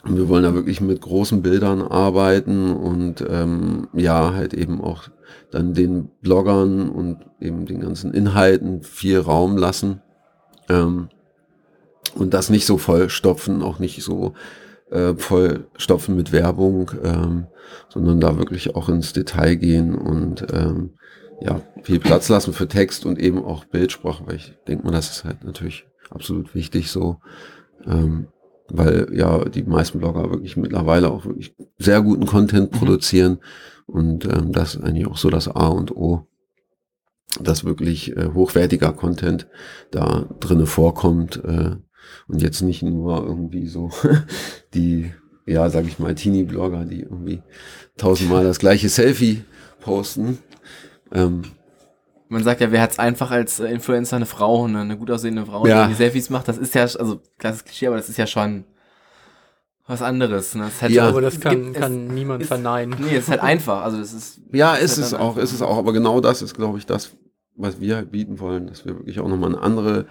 [0.03, 5.09] und wir wollen da wirklich mit großen Bildern arbeiten und ähm, ja, halt eben auch
[5.49, 10.01] dann den Bloggern und eben den ganzen Inhalten viel Raum lassen.
[10.69, 11.09] Ähm,
[12.13, 14.33] und das nicht so vollstopfen, auch nicht so
[14.91, 17.47] äh, vollstopfen mit Werbung, ähm,
[17.89, 20.91] sondern da wirklich auch ins Detail gehen und ähm,
[21.41, 25.09] ja, viel Platz lassen für Text und eben auch Bildsprache, weil ich denke mal, das
[25.09, 27.17] ist halt natürlich absolut wichtig so.
[27.85, 28.27] Ähm,
[28.73, 32.77] weil ja die meisten Blogger wirklich mittlerweile auch wirklich sehr guten Content Mhm.
[32.77, 33.39] produzieren
[33.85, 36.27] und ähm, das ist eigentlich auch so das A und O,
[37.41, 39.47] dass wirklich äh, hochwertiger Content
[39.91, 41.75] da drinne vorkommt äh,
[42.27, 43.89] und jetzt nicht nur irgendwie so
[44.73, 45.11] die,
[45.45, 47.41] ja, sag ich mal, Teenie-Blogger, die irgendwie
[47.97, 49.43] tausendmal das gleiche Selfie
[49.81, 50.39] posten.
[51.11, 51.41] Ähm,
[52.29, 55.45] Man sagt ja, wer hat's einfach als äh, Influencer, eine Frau, eine, eine gut aussehende
[55.45, 55.87] Frau, Ja.
[55.87, 58.63] die Selfies macht, das ist ja, also, klares Klischee, aber das ist ja schon
[59.87, 60.55] was anderes.
[60.55, 60.63] Ne?
[60.63, 61.09] Das ist halt Ja.
[61.09, 62.95] Aber das es kann, gibt- kann niemand ist- verneinen.
[63.01, 63.81] Nee, es ist halt einfach.
[63.83, 64.39] Also das ist.
[64.53, 65.77] Ja, das ist halt es auch, einfach- ist es auch.
[65.77, 67.11] Aber genau das ist, glaube ich, das,
[67.55, 70.05] was wir halt bieten wollen, dass wir wirklich auch nochmal eine andere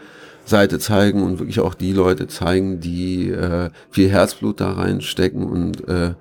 [0.45, 5.89] Seite zeigen und wirklich auch die Leute zeigen, die äh, viel Herzblut da reinstecken und
[5.89, 6.15] äh,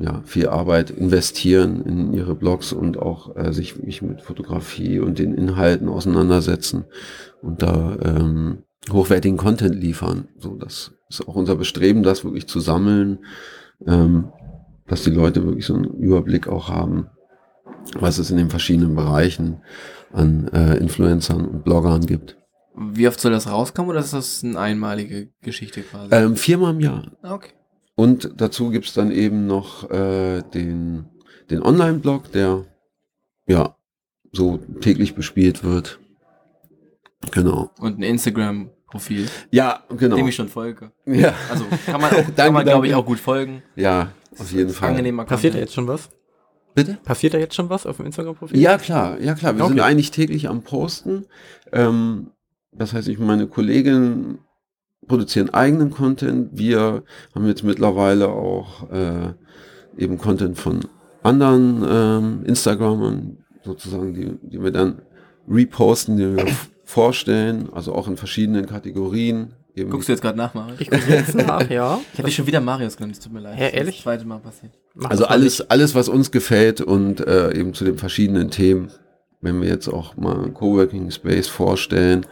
[0.00, 5.18] ja, viel Arbeit investieren in ihre Blogs und auch äh, sich wirklich mit Fotografie und
[5.18, 6.84] den Inhalten auseinandersetzen
[7.42, 10.28] und da ähm, hochwertigen Content liefern.
[10.38, 13.20] So, das ist auch unser Bestreben, das wirklich zu sammeln,
[13.86, 14.32] ähm,
[14.86, 17.08] dass die Leute wirklich so einen Überblick auch haben,
[17.98, 19.58] was es in den verschiedenen Bereichen
[20.12, 22.36] an äh, Influencern und Bloggern gibt.
[22.76, 26.14] Wie oft soll das rauskommen oder ist das eine einmalige Geschichte quasi?
[26.14, 27.10] Ähm, viermal im Jahr.
[27.22, 27.50] Ah, okay.
[27.96, 31.06] Und dazu gibt's dann eben noch äh, den,
[31.50, 32.64] den Online-Blog, der
[33.48, 33.74] ja
[34.32, 35.98] so täglich bespielt wird.
[37.32, 37.70] Genau.
[37.80, 40.14] Und ein Instagram-Profil, Ja, genau.
[40.16, 40.92] dem ich schon folge.
[41.06, 43.62] Ja, Also kann man, auch, kann man glaube ich, auch gut folgen.
[43.74, 44.90] ja, auf jeden Fall.
[44.90, 46.08] Angenehmer Passiert da jetzt schon was?
[46.74, 46.98] Bitte?
[47.04, 48.58] Passiert da jetzt schon was auf dem Instagram-Profil?
[48.58, 49.56] Ja, klar, ja klar.
[49.56, 49.82] Wir sind Okay.
[49.88, 51.26] eigentlich täglich am Posten.
[51.72, 52.30] Ähm,
[52.72, 54.38] das heißt, ich meine Kollegin
[55.06, 56.50] produzieren eigenen Content.
[56.52, 57.02] Wir
[57.34, 59.32] haben jetzt mittlerweile auch äh,
[59.96, 60.80] eben Content von
[61.22, 65.02] anderen ähm, Instagramern, sozusagen, die, die wir dann
[65.48, 66.46] reposten, die wir
[66.84, 69.54] vorstellen, also auch in verschiedenen Kategorien.
[69.74, 70.80] Eben Guckst du jetzt gerade nach, Marius?
[70.80, 72.00] Ich gucke jetzt nach, ja.
[72.12, 73.58] Ich habe dich schon wieder Marius genannt, es tut mir leid.
[73.60, 73.96] Ist ehrlich?
[73.96, 74.72] Das zweite Mal passiert.
[75.00, 78.90] Mach Also alles, alles, was uns gefällt und äh, eben zu den verschiedenen Themen,
[79.40, 82.26] wenn wir jetzt auch mal einen Coworking Space vorstellen,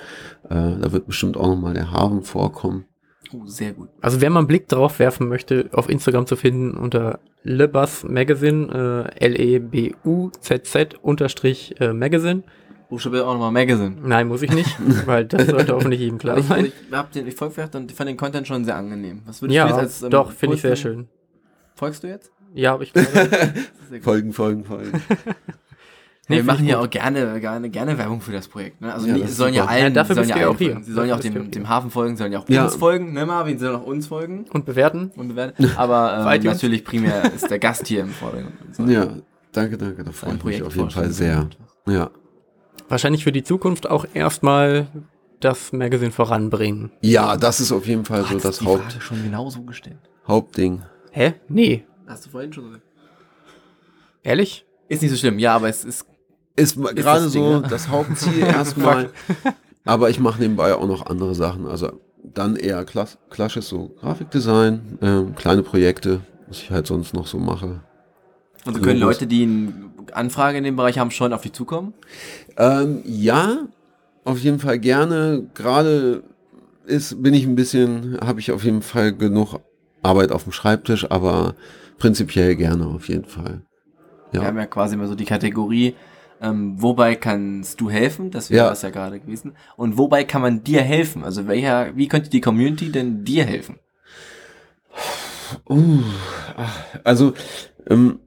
[0.48, 2.87] äh, da wird bestimmt auch nochmal der Hafen vorkommen.
[3.33, 3.88] Oh, sehr gut.
[4.00, 9.09] Also wer mal einen Blick drauf werfen möchte, auf Instagram zu finden unter Lebus Magazine,
[9.16, 12.42] äh, L-E-B-U-Z-Z unterstrich äh, Magazine.
[12.88, 13.96] Buchstabe auch nochmal Magazine.
[14.02, 14.76] Nein, muss ich nicht,
[15.07, 16.66] weil das sollte hoffentlich jedem klar ich, sein.
[16.66, 19.22] ich, hab den, ich folge und fand den Content schon sehr angenehm.
[19.24, 21.09] Was würdest du Ja, jetzt als, ähm, doch, finde ich sehr schön.
[21.76, 22.33] Folgst du jetzt?
[22.57, 23.07] Ja, aber ich Das.
[24.03, 25.01] Folgen, folgen, folgen.
[26.29, 28.81] Nee, wir machen ja auch gerne, gerne, gerne Werbung für das Projekt.
[28.81, 28.92] Ne?
[28.92, 30.71] Also Ja, das ist sollen ja allen, Ja, dafür sie sollen ja allen auch hier.
[30.73, 30.83] folgen.
[30.85, 32.64] Sie sollen ja auch dem, dem Hafen folgen, sollen ja auch Ja.
[32.64, 35.12] uns folgen, ne Marvin, sie sollen auch uns folgen und bewerten.
[35.14, 35.71] und bewerten.
[35.77, 38.55] Aber Auf ähm, natürlich primär ist der Gast hier im Vordergrund.
[38.73, 38.83] So.
[38.87, 39.07] Ja,
[39.53, 41.49] danke, danke, da freue ich mich auf jeden Fall sehr.
[41.87, 42.11] Ja.
[42.88, 44.88] Wahrscheinlich für die Zukunft auch erstmal
[45.38, 46.90] das Magazine voranbringen.
[47.03, 49.99] ja, das ist auf jeden Fall so Hast das die Haupt, Frage schon genauso gestellt.
[50.27, 50.83] Hauptding.
[51.12, 51.35] Hä?
[51.49, 51.85] Nee.
[52.07, 52.85] Hast du vorhin schon gesagt.
[54.23, 54.64] Ehrlich?
[54.88, 56.07] Ist nicht so schlimm, ja, aber es ist
[56.55, 57.66] Ist ma- gerade das Ding, so ne?
[57.69, 59.11] das Hauptziel erstmal.
[59.85, 61.66] Aber ich mache nebenbei auch noch andere Sachen.
[61.66, 67.27] Also dann eher klass klassisches so Grafikdesign, ähm, kleine Projekte, was ich halt sonst noch
[67.27, 67.83] so mache.
[68.64, 69.16] Also können Logos.
[69.16, 69.73] Leute, die eine
[70.12, 71.95] Anfrage in dem Bereich haben, schon auf dich zukommen?
[72.57, 73.66] Ähm, ja,
[74.25, 75.47] auf jeden Fall gerne.
[75.55, 76.25] Gerade
[76.85, 79.61] ist, bin ich ein bisschen, habe ich auf jeden Fall genug
[80.03, 81.55] Arbeit auf dem Schreibtisch, aber
[81.98, 83.62] prinzipiell gerne auf jeden Fall.
[84.30, 84.46] Wir Ja.
[84.46, 85.94] haben ja quasi immer so die Kategorie,
[86.40, 88.30] ähm, wobei kannst du helfen?
[88.30, 88.70] Das wäre Ja.
[88.70, 89.54] das ja gerade gewesen.
[89.76, 91.24] Und wobei kann man dir helfen?
[91.24, 93.78] Also welcher, wie könnte die Community denn dir helfen?
[95.68, 96.02] Uh,
[97.04, 97.35] also,
[97.88, 98.18] ähm,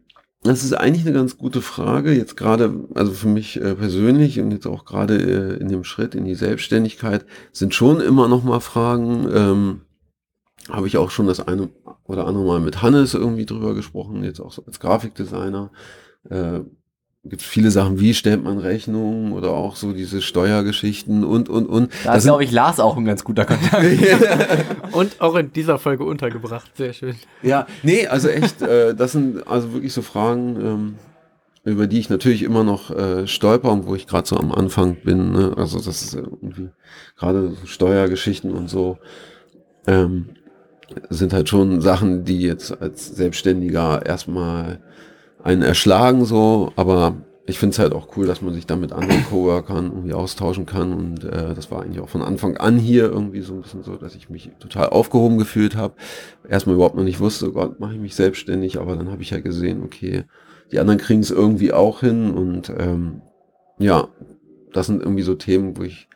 [0.43, 2.13] das ist eigentlich eine ganz gute Frage.
[2.13, 6.15] Jetzt gerade, also für mich äh, persönlich und jetzt auch gerade äh, in dem Schritt
[6.15, 9.27] in die Selbstständigkeit sind schon immer noch mal Fragen.
[9.33, 9.81] Ähm,
[10.69, 11.67] Habe ich auch schon das eine
[12.09, 15.71] oder andere Mal mit Hannes irgendwie drüber gesprochen, jetzt auch so als Grafikdesigner.
[16.29, 16.61] Äh,
[17.23, 21.91] gibt viele Sachen, wie stellt man Rechnungen oder auch so diese Steuergeschichten und, und, und.
[22.03, 23.85] Da Das ist, glaube ich, Lars auch ein ganz guter Kontakt.
[24.91, 26.71] Und auch in dieser Folge untergebracht.
[26.75, 27.15] Sehr schön.
[27.43, 30.95] Ja, nee, also echt, äh, das sind also wirklich so Fragen, ähm,
[31.63, 34.95] über die ich natürlich immer noch äh, stolper und wo ich gerade so am Anfang
[34.95, 35.33] bin.
[35.33, 35.53] Ne?
[35.57, 36.69] Also das ist irgendwie
[37.17, 38.97] gerade so Steuergeschichten und so
[39.85, 40.29] ähm,
[41.09, 44.79] sind halt schon Sachen, die jetzt als Selbstständiger erstmal
[45.43, 47.15] einen erschlagen so, aber
[47.49, 50.67] ich finde es halt auch cool, dass man sich dann mit anderen Coworkern irgendwie austauschen
[50.67, 50.93] kann.
[50.93, 53.95] Und äh, das war eigentlich auch von Anfang an hier irgendwie so ein bisschen so,
[53.95, 55.95] dass ich mich total aufgehoben gefühlt habe.
[56.47, 59.31] Erstmal überhaupt noch nicht wusste, oh Gott, mache ich mich selbstständig, aber dann habe ich
[59.31, 60.25] ja gesehen, okay,
[60.71, 62.31] die anderen kriegen es irgendwie auch hin.
[62.31, 63.21] Und ähm,
[63.79, 64.09] ja,
[64.71, 66.07] das sind irgendwie so Themen, wo ich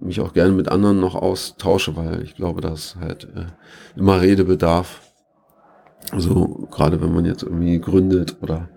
[0.00, 3.46] mich auch gerne mit anderen noch austausche, weil ich glaube, dass halt äh,
[3.98, 5.00] immer Redebedarf.
[6.16, 8.68] So, gerade wenn man jetzt irgendwie gründet oder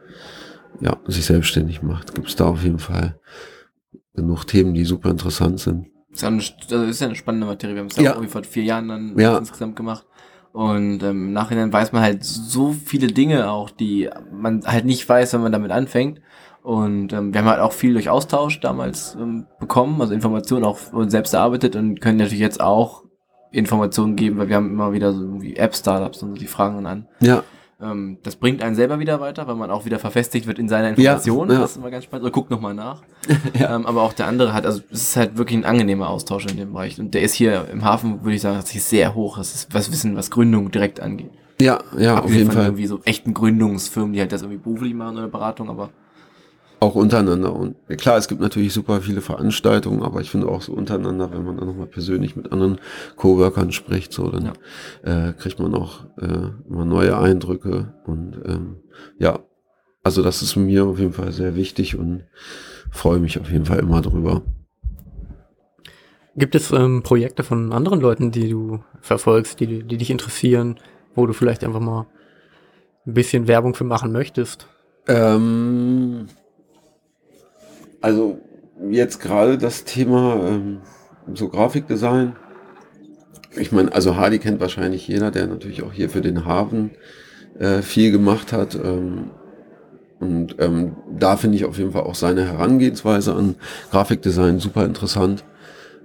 [0.79, 3.19] ja, sich selbstständig macht, gibt es da auf jeden Fall
[4.15, 5.87] genug Themen, die super interessant sind.
[6.19, 7.75] Das ist ja eine spannende Materie.
[7.75, 8.11] Wir haben es ja, Ja.
[8.11, 9.37] irgendwie vor vier Jahren dann Ja.
[9.37, 10.05] insgesamt gemacht.
[10.51, 15.07] Und ähm, im Nachhinein weiß man halt so viele Dinge auch, die man halt nicht
[15.07, 16.19] weiß, wenn man damit anfängt.
[16.63, 20.77] Und ähm, wir haben halt auch viel durch Austausch damals ähm, bekommen, also Informationen auch
[21.07, 23.03] selbst erarbeitet und können natürlich jetzt auch
[23.51, 26.85] Informationen geben, weil wir haben immer wieder so irgendwie App-Startups und so, die fragen dann
[26.85, 27.07] an.
[27.19, 27.43] Ja,
[27.81, 30.89] Ähm, das bringt einen selber wieder weiter, weil man auch wieder verfestigt wird in seiner
[30.89, 31.47] Information.
[31.49, 31.61] Ja, ja.
[31.61, 32.25] Das ist immer ganz spannend.
[32.25, 33.01] Oder guckt nochmal nach.
[33.55, 36.57] ähm, aber auch der andere hat, also es ist halt wirklich ein angenehmer Austausch in
[36.57, 36.99] dem Bereich.
[36.99, 39.39] Und der ist hier im Hafen, würde ich sagen, tatsächlich sehr hoch.
[39.39, 41.31] Das ist was Wissen, was Gründung direkt angeht.
[41.59, 42.65] ja, ja, auf Abgesehen jeden von Fall.
[42.67, 45.89] irgendwie so echten Gründungsfirmen, die halt das irgendwie beruflich machen oder Beratung, aber
[46.83, 47.55] Auch untereinander.
[47.55, 51.31] Und ja, klar, es gibt natürlich super viele Veranstaltungen, aber ich finde auch so untereinander,
[51.31, 52.79] wenn man dann nochmal persönlich mit anderen
[53.17, 54.53] Coworkern spricht, so, dann
[55.03, 57.93] äh, kriegt man auch äh, immer neue Eindrücke.
[58.07, 58.77] Und ähm,
[59.19, 59.39] ja,
[60.01, 62.23] also das ist mir auf jeden Fall sehr wichtig und
[62.89, 64.41] freue mich auf jeden Fall immer drüber.
[66.35, 70.79] Gibt es ähm, Projekte von anderen Leuten, die du verfolgst, die, die dich interessieren,
[71.13, 72.07] wo du vielleicht einfach mal
[73.05, 74.65] ein bisschen Werbung für machen möchtest?
[75.07, 76.27] Ähm,
[78.01, 78.39] also
[78.89, 80.81] jetzt gerade das Thema ähm,
[81.33, 82.35] so Grafikdesign.
[83.55, 86.91] Ich meine, also Hardy kennt wahrscheinlich jeder, der natürlich auch hier für den Hafen
[87.59, 88.75] äh, viel gemacht hat.
[88.75, 89.31] Ähm,
[90.19, 93.55] und ähm, da finde ich auf jeden Fall auch seine Herangehensweise an
[93.91, 95.43] Grafikdesign super interessant.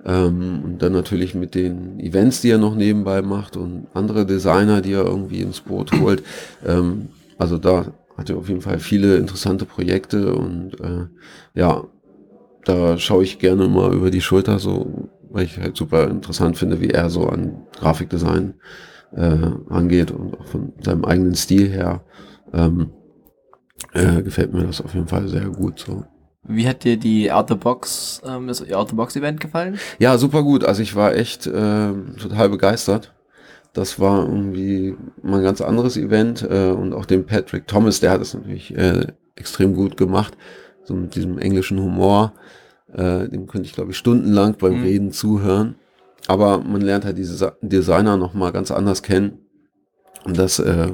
[0.04, 4.80] Ähm, und dann natürlich mit den Events, die er noch nebenbei macht und andere Designer,
[4.80, 6.22] die er irgendwie ins Boot holt.
[6.66, 11.06] Ähm, also da hat er auf jeden Fall viele interessante Projekte und äh,
[11.54, 11.84] ja,
[12.64, 16.80] da schaue ich gerne mal über die Schulter so, weil ich halt super interessant finde,
[16.80, 18.54] wie er so an Grafikdesign
[19.14, 22.02] äh, angeht und auch von seinem eigenen Stil her
[22.52, 22.90] ähm,
[23.92, 26.04] äh, gefällt mir das auf jeden Fall sehr gut so.
[26.48, 29.78] wie hat dir die Out the Box, ähm, das Out the Box Event gefallen?
[29.98, 30.64] Ja, super gut.
[30.64, 33.15] Also ich war echt äh, total begeistert.
[33.76, 38.10] Das war irgendwie mal ein ganz anderes Event äh, und auch den Patrick Thomas, der
[38.10, 40.34] hat es natürlich äh, extrem gut gemacht,
[40.84, 42.32] so mit diesem englischen Humor.
[42.94, 44.82] Äh, dem könnte ich glaube ich stundenlang beim Mhm.
[44.82, 45.74] Reden zuhören.
[46.26, 49.40] Aber man lernt halt diese Designer noch mal ganz anders kennen.
[50.24, 50.88] Und das äh,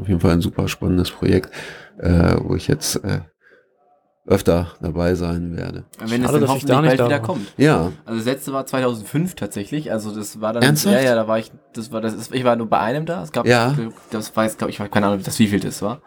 [0.00, 1.50] auf jeden Fall ein super spannendes Projekt,
[1.98, 3.20] äh, wo ich jetzt äh,
[4.26, 5.84] öfter dabei sein werde.
[5.98, 7.22] Wenn Schade, es dann ich hoffentlich nicht bald da wieder war.
[7.22, 7.52] kommt.
[7.56, 10.96] Ja, Also das letzte war 2005 tatsächlich, also das war dann Ernsthaft?
[10.96, 13.22] ja ja, da war ich das war das ich war nur bei einem da.
[13.22, 13.74] Es gab Ja.
[14.10, 16.02] das weiß glaube ich war keine Ahnung, das wie viel das war.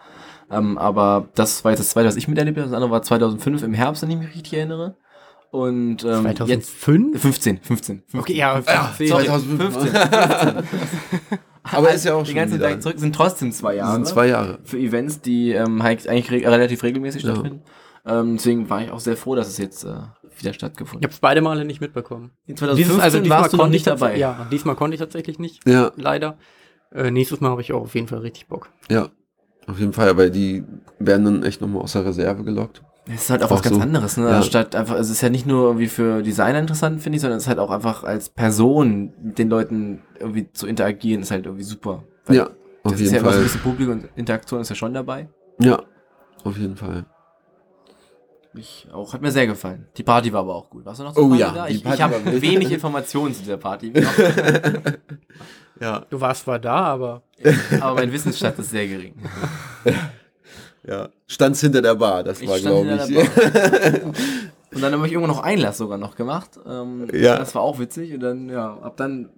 [0.49, 2.67] Ähm, aber das war jetzt das zweite, was ich miterlebt habe.
[2.69, 4.95] Das andere war 2005 im Herbst, wenn ich mich richtig erinnere.
[5.51, 7.21] Und ähm, jetzt 2005?
[7.21, 8.19] 15, 15, 15.
[8.21, 9.07] Okay, ja, Ja, 15.
[9.07, 9.73] 2005.
[9.73, 10.63] 15.
[11.63, 12.69] aber ist ja auch Die schon ganze wieder.
[12.69, 13.93] Zeit zurück sind trotzdem zwei Das Jahre.
[13.95, 14.59] sind zwei Jahre.
[14.63, 17.31] für Events, die ähm, halt eigentlich re relativ regelmäßig Ja.
[17.31, 17.61] stattfinden.
[18.07, 19.95] Ähm, deswegen war ich auch sehr froh, dass es jetzt äh,
[20.37, 22.31] wieder stattgefunden Ich habe es beide Male nicht mitbekommen.
[22.45, 24.15] In 2015 warst du noch nicht dabei.
[24.17, 26.37] Ja, diesmal konnte ich tatsächlich nicht, Ja, leider.
[26.93, 28.69] Äh, nächstes Mal habe ich auch auf jeden Fall richtig Bock.
[28.89, 29.09] ja.
[29.67, 30.63] Auf jeden Fall, weil die
[30.99, 32.83] werden dann echt nochmal aus der Reserve gelockt.
[33.07, 33.81] Es ist halt auch, Auch was ganz so.
[33.81, 34.29] anderes, ne?
[34.29, 34.43] Ja.
[34.43, 37.45] Statt einfach, es ist ja nicht nur irgendwie für Designer interessant, finde ich, sondern es
[37.45, 41.63] ist halt auch einfach als Person mit den Leuten irgendwie zu interagieren, ist halt irgendwie
[41.63, 42.03] super.
[42.27, 42.51] Weil Ja, auf
[42.83, 43.43] das ist jeden ja immer so ein Fall.
[43.45, 45.29] bisschen Publikum und Interaktion ist ja schon dabei.
[45.59, 45.81] Ja,
[46.43, 47.07] auf jeden Fall.
[48.57, 49.87] Ich auch, hat mir sehr gefallen.
[49.97, 50.85] Die Party war aber auch gut.
[50.85, 51.67] Warst du noch zur Oh Party ja, da?
[51.67, 53.91] Ich, ich habe wenig Informationen zu dieser Party.
[55.79, 57.21] Ja, Du warst zwar da, aber
[57.81, 59.13] aber mein Wissensstand ist sehr gering.
[60.87, 61.09] ja.
[61.27, 64.03] Stand's hinter der Bar, das Ich war, glaube ich.
[64.73, 66.51] Und dann habe ich irgendwo noch Einlass sogar noch gemacht.
[66.65, 67.37] Ähm, Ja.
[67.37, 68.13] Das war auch witzig.
[68.13, 69.29] Und dann, ja, ab dann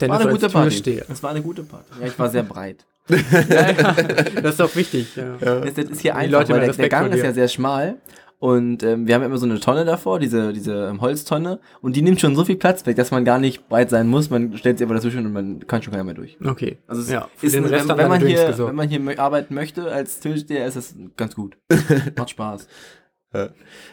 [0.00, 1.02] Dennis war eine gute Party.
[1.08, 1.86] Es war eine gute Party.
[2.00, 2.84] Ja, ich war sehr breit.
[3.10, 3.92] Ja, ja,
[4.42, 5.16] das ist auch wichtig.
[5.16, 5.36] Ja.
[5.60, 7.96] Das, das ist hier einfach, Leute weil der, der Gang ist ja sehr schmal.
[8.40, 11.60] Und ähm, wir haben immer so eine Tonne davor, diese, diese ähm, Holztonne.
[11.82, 14.30] Und die nimmt schon so viel Platz weg, dass man gar nicht breit sein muss.
[14.30, 16.38] Man stellt sie einfach dazwischen und man kann schon keiner mehr durch.
[16.42, 16.78] Okay.
[16.86, 19.92] Also es ja, ist, ein, Rest wenn, wenn, man hier, wenn man hier arbeiten möchte
[19.92, 21.58] als Türsteher, ist das ganz gut.
[22.16, 22.66] Macht Spaß.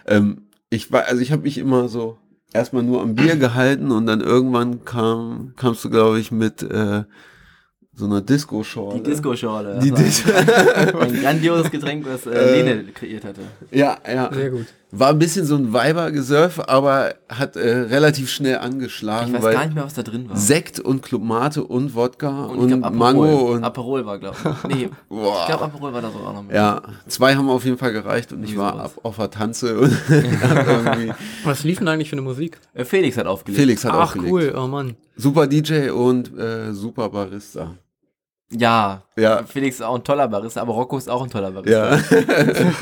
[0.06, 2.18] Ähm, ich war, also ich habe mich immer so
[2.54, 7.04] erstmal nur am Bier gehalten und dann irgendwann kam, kamst du, glaube ich, mit äh,
[8.00, 9.00] so einer Disco-Schorle.
[9.00, 9.80] Die Disco-Schorle.
[9.82, 13.42] Die Dis ein, grandioses Getränk, was äh, Äh, Lene kreiert hatte.
[13.72, 14.30] Ja, ja.
[14.32, 14.68] Sehr gut.
[14.92, 19.54] War ein bisschen so ein Weibergesurf, aber hat äh, relativ schnell angeschlagen, Ich weiß weil
[19.56, 20.38] gar nicht mehr, was da drin war.
[20.38, 22.98] Sekt und Club Mate und Wodka und, ich glaub, Aperol.
[22.98, 24.38] Mango und Aperol war, glaube
[24.70, 24.76] ich.
[24.76, 25.40] Nee, Boah.
[25.42, 26.56] ich glaube, Aperol war da sogar noch mit.
[26.56, 28.86] ja, zwei haben auf jeden Fall gereicht und ich Wie war sowas.
[28.86, 29.92] ab, auf der Tanze und
[31.44, 32.58] Was lief denn eigentlich für eine Musik?
[32.74, 33.60] Äh, Felix hat aufgelegt.
[33.60, 34.32] Felix hat Ach aufgelegt.
[34.32, 34.96] cool, oh Mann.
[35.16, 37.76] Super DJ und äh, super Barista.
[38.50, 39.04] Ja.
[39.18, 39.44] Ja.
[39.44, 41.96] Felix ist auch ein toller Barista, aber Rocco ist auch ein toller Barista.
[41.96, 42.02] Ja.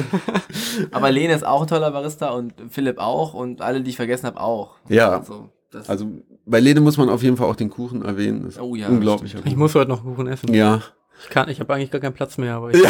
[0.91, 4.27] Aber Lene ist auch ein toller Barista und Philipp auch und alle, die ich vergessen
[4.27, 4.75] habe, auch.
[4.89, 5.17] Ja.
[5.19, 6.07] Also, das, Also
[6.45, 8.43] bei Lede muss man auf jeden Fall auch den Kuchen erwähnen.
[8.45, 10.53] Das Oh ja, unglaublicher Ich muss heute noch Kuchen essen.
[10.53, 10.81] Ja,
[11.23, 12.81] Ich kann, ich habe eigentlich gar keinen Platz mehr, aber ich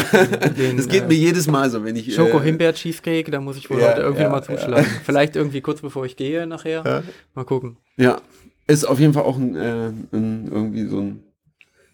[0.56, 3.30] den, das geht äh, äh, mir jedes Mal so, wenn ich Schoko äh, Himbeer Cheesecake,
[3.30, 4.86] da muss ich wohl Ja, heute irgendwie ja, mal zuschlagen.
[5.04, 6.82] Vielleicht irgendwie kurz bevor ich gehe nachher.
[6.84, 7.02] Ja.
[7.34, 7.78] Mal gucken.
[7.96, 8.20] Ja,
[8.66, 11.22] ist auf jeden Fall auch ein, äh, ein irgendwie so ein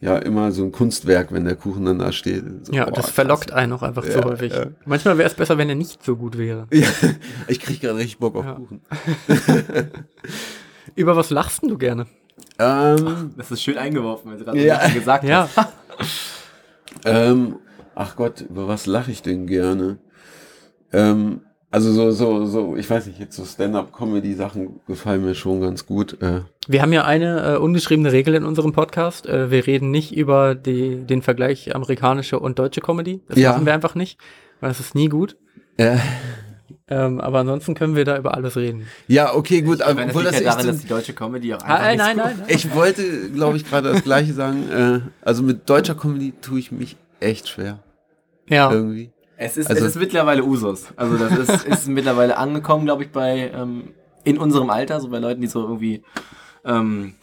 [0.03, 2.45] ja immer so ein Kunstwerk, wenn der Kuchen dann da steht.
[2.67, 3.15] So, Ja, boah, das krass.
[3.15, 4.53] verlockt einen auch einfach Ja, so häufig.
[4.53, 4.67] ja.
[4.85, 6.67] Manchmal wäre es besser, wenn er nicht so gut wäre.
[6.73, 6.89] Ja,
[7.49, 8.55] ich krieg gerade richtig Bock auf Ja.
[8.55, 8.83] Kuchen.
[10.97, 12.07] Über was lachst denn du gerne?
[12.59, 14.87] Ähm, das ist schön eingeworfen, wenn du gerade Ja.
[14.87, 14.89] ja.
[14.93, 15.69] gesagt Ja, hast.
[17.05, 17.57] ähm,
[17.95, 19.99] ach Gott, über was lache ich denn gerne?
[20.93, 21.41] Ähm,
[21.73, 26.21] also so, so, so, ich weiß nicht, jetzt so Stand-up-Comedy-Sachen gefallen mir schon ganz gut.
[26.23, 29.27] Äh, wir haben ja eine äh, ungeschriebene Regel in unserem Podcast.
[29.27, 33.21] Äh, wir reden nicht über die, den Vergleich amerikanische und deutsche Comedy.
[33.29, 33.53] Das Ja.
[33.53, 34.21] machen wir einfach nicht,
[34.61, 35.37] weil das ist nie gut.
[35.79, 35.97] äh,
[36.89, 38.87] Ähm, aber ansonsten können wir da über alles reden.
[39.09, 41.61] ja, okay, gut, Ich das obwohl liegt das ja daran, dass die deutsche Comedy auch
[41.65, 42.47] Ah, einfach nicht nein, so- nein, nein.
[42.55, 44.69] Ich wollte, glaube ich, gerade das Gleiche sagen.
[44.71, 47.79] Äh, also mit deutscher Comedy tue ich mich echt schwer.
[48.49, 49.11] Ja, Irgendwie.
[49.45, 50.87] Es ist, Also- es ist mittlerweile Usus.
[50.97, 53.89] Also das ist, ist mittlerweile angekommen, glaube ich, bei ähm,
[54.25, 56.03] in unserem Alter, so bei Leuten, die so irgendwie
[56.65, 57.15] ähm,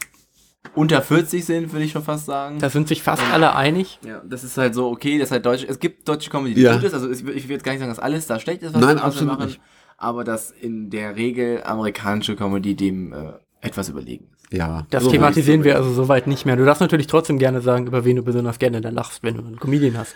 [0.74, 2.58] unter 40 sind, würde ich schon fast sagen.
[2.58, 3.98] da sind sich fast alle einig.
[4.06, 6.60] ja, das ist halt so, okay, das ist halt deutsche, es gibt deutsche Comedy, die
[6.62, 6.74] Ja.
[6.74, 8.74] gut ist, also es, ich will jetzt gar nicht sagen, dass alles da schlecht ist,
[8.74, 9.60] was, Nein, wir absolut machen, nicht.
[9.96, 14.52] aber dass in der Regel amerikanische Comedy dem äh, etwas überlegen ist.
[14.52, 14.86] Ja.
[14.90, 16.56] Das So thematisieren ich wir also soweit nicht mehr.
[16.56, 19.40] Du darfst natürlich trotzdem gerne sagen, über wen du besonders gerne dann lachst, wenn du
[19.44, 20.14] einen Comedian hast.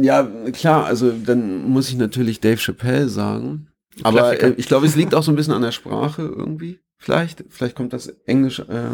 [0.00, 3.68] Ja, klar, also dann muss ich natürlich Dave Chappelle sagen.
[4.02, 6.78] Aber äh, ich glaube, es liegt auch so ein bisschen an der Sprache irgendwie.
[6.98, 8.90] Vielleicht, vielleicht kommt das Englisch, äh,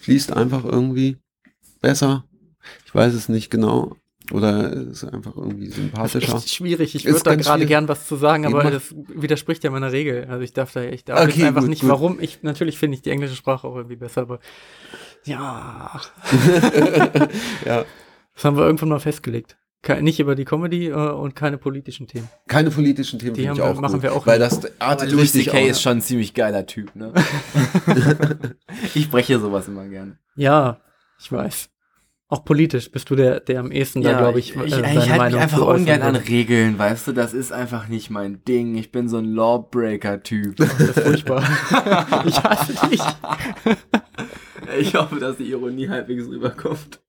[0.00, 1.18] fließt einfach irgendwie
[1.80, 2.24] besser.
[2.86, 3.96] Ich weiß es nicht genau.
[4.32, 6.36] Oder es ist einfach irgendwie Das sympathischer.
[6.36, 6.94] ist echt schwierig.
[6.94, 10.26] Ich Ist würde da gerade gern was zu sagen, aber das widerspricht ja meiner Regel.
[10.26, 11.90] Also ich darf da echt, darf Okay, einfach gut, nicht, gut.
[11.90, 12.18] warum.
[12.20, 14.38] Ich, natürlich finde ich die englische Sprache auch irgendwie besser, aber
[15.24, 16.00] ja,
[17.66, 17.84] ja.
[18.34, 19.56] Das haben wir irgendwann mal festgelegt.
[19.82, 22.28] Ke nicht über die Comedy äh, und keine politischen Themen.
[22.48, 24.52] Keine politischen Themen Die haben ich wir- auch machen gut, wir auch Weil nicht.
[24.64, 27.14] das artet Louis richtig ist schon ein ziemlich geiler Typ, ne?
[28.94, 30.18] ich breche sowas immer gerne.
[30.36, 30.80] Ja,
[31.18, 31.70] ich weiß.
[32.28, 34.86] Auch politisch bist du der, der am ehesten da, glaube ich, ich, äh, ich, seine
[34.86, 36.14] ich halte mich Meinung einfach ungern an.
[36.16, 38.76] Regeln, weißt du, das ist einfach nicht mein Ding.
[38.76, 40.56] Ich bin so ein Lawbreaker-Typ.
[40.56, 41.42] Das ist furchtbar.
[42.26, 43.00] ich hasse dich.
[44.78, 47.00] ich hoffe, dass die Ironie halbwegs rüberkommt.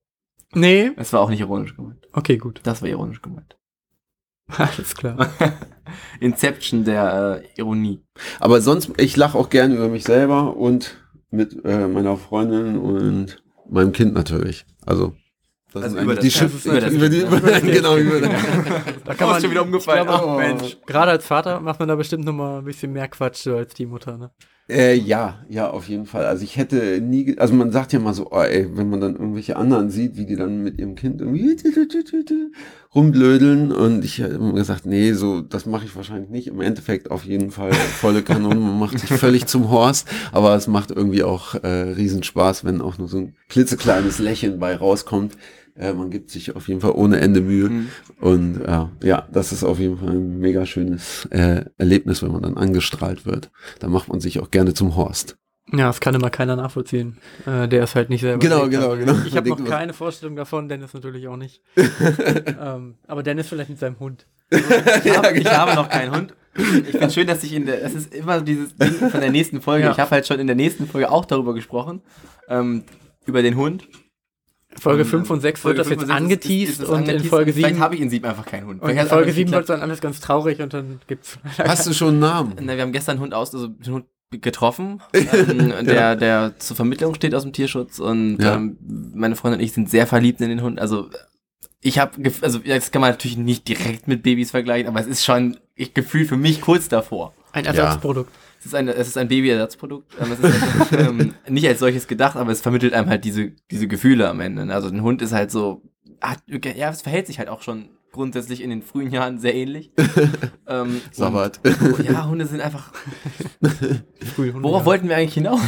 [0.54, 0.92] Nee.
[0.98, 2.08] Es war auch nicht ironisch gemeint.
[2.14, 2.60] Okay, gut.
[2.64, 3.58] Das war ironisch gemeint.
[4.58, 5.30] Alles klar.
[6.20, 8.04] Inception der äh, Ironie.
[8.40, 10.98] Aber sonst, ich lache auch gerne über mich selber und
[11.30, 14.66] mit äh, meiner Freundin und meinem Kind natürlich.
[14.86, 15.14] Also,
[15.74, 18.30] das Also sind über das- die Schiff, über das über die, über, genau, über das.
[19.06, 20.06] Da kann man schon wieder umgefallen.
[20.06, 20.78] Glaube, Ach, Mensch.
[20.86, 23.74] Gerade als Vater macht man da bestimmt noch mal ein bisschen mehr Quatsch so als
[23.74, 24.32] die Mutter, ne?
[24.72, 26.26] Äh, ja, ja, auf jeden Fall.
[26.26, 29.16] Also ich hätte nie, also man sagt ja mal so, oh, ey, wenn man dann
[29.18, 31.58] irgendwelche anderen sieht, wie die dann mit ihrem Kind irgendwie
[32.96, 36.48] rumblödeln und ich habe immer gesagt, nee, so, das mache ich wahrscheinlich nicht.
[36.48, 40.68] Im Endeffekt auf jeden Fall volle Kanone, man macht sich völlig zum Horst, aber es
[40.68, 45.34] macht irgendwie auch äh, Riesenspaß, wenn auch nur so ein klitzekleines Lächeln bei rauskommt.
[45.76, 47.70] Äh, man gibt sich auf jeden Fall ohne Ende Mühe.
[47.70, 47.90] Mhm.
[48.20, 52.42] Und äh, ja, das ist auf jeden Fall ein mega schönes äh, Erlebnis, wenn man
[52.42, 53.52] dann angestrahlt wird.
[53.80, 55.38] Da macht man sich auch gerne zum Horst.
[55.74, 57.18] Ja, das kann immer keiner nachvollziehen.
[57.46, 58.40] Äh, der ist halt nicht selber.
[58.40, 59.00] Genau, genau, hat.
[59.00, 59.16] genau.
[59.26, 61.62] Ich habe noch keine Vorstellung davon, Dennis natürlich auch nicht.
[61.78, 64.28] ähm, aber Dennis vielleicht mit seinem Hund.
[65.04, 66.36] Ich, habe, ich habe noch keinen Hund.
[66.56, 69.62] Ich finde schön, dass ich in der, das ist immer dieses Ding von der nächsten
[69.62, 69.86] Folge.
[69.86, 69.92] Ja.
[69.92, 72.02] Ich habe halt schon in der nächsten Folge auch darüber gesprochen.
[72.50, 72.84] Ähm,
[73.26, 73.88] über den Hund.
[74.80, 77.76] Folge Und, 5 und 6 wird das jetzt angeteased ist- ist und in Folge Vielleicht
[77.76, 78.82] 7 habe ich in 7 einfach keinen Hund.
[78.82, 81.88] und in Folge einfach 7 nicht wird dann alles ganz traurig und dann gibt's Hast
[81.88, 82.54] du schon einen Namen?
[82.62, 86.76] Na, wir haben gestern einen Hund aus, also den Hund getroffen, ähm, der, der zur
[86.78, 88.56] Vermittlung steht aus dem Tierschutz und Ja.
[88.56, 88.78] ähm,
[89.14, 90.80] meine Freundin und ich sind sehr verliebt in den Hund.
[90.80, 91.10] Also
[91.82, 95.26] ich habe, also das kann man natürlich nicht direkt mit Babys vergleichen, aber es ist
[95.26, 97.34] schon ich Gefühl für mich kurz davor.
[97.54, 98.32] ein Ersatzprodukt.
[98.62, 100.14] Es ist, eine, es ist ein Babyersatzprodukt.
[100.20, 104.30] Es ist ähm, nicht als solches gedacht, aber es vermittelt einem halt diese, diese Gefühle
[104.30, 104.68] am Ende.
[104.68, 104.74] ne?
[104.76, 105.82] Also ein Hund ist halt so,
[106.22, 109.92] hat, ja, es verhält sich halt auch schon grundsätzlich in den frühen Jahren sehr ähnlich.
[110.68, 111.60] ähm, Sabbat.
[111.64, 112.92] und- Ja, Hunde sind einfach.
[114.38, 114.86] Hunde, Worauf ja.
[114.86, 115.62] wollten wir eigentlich hinaus?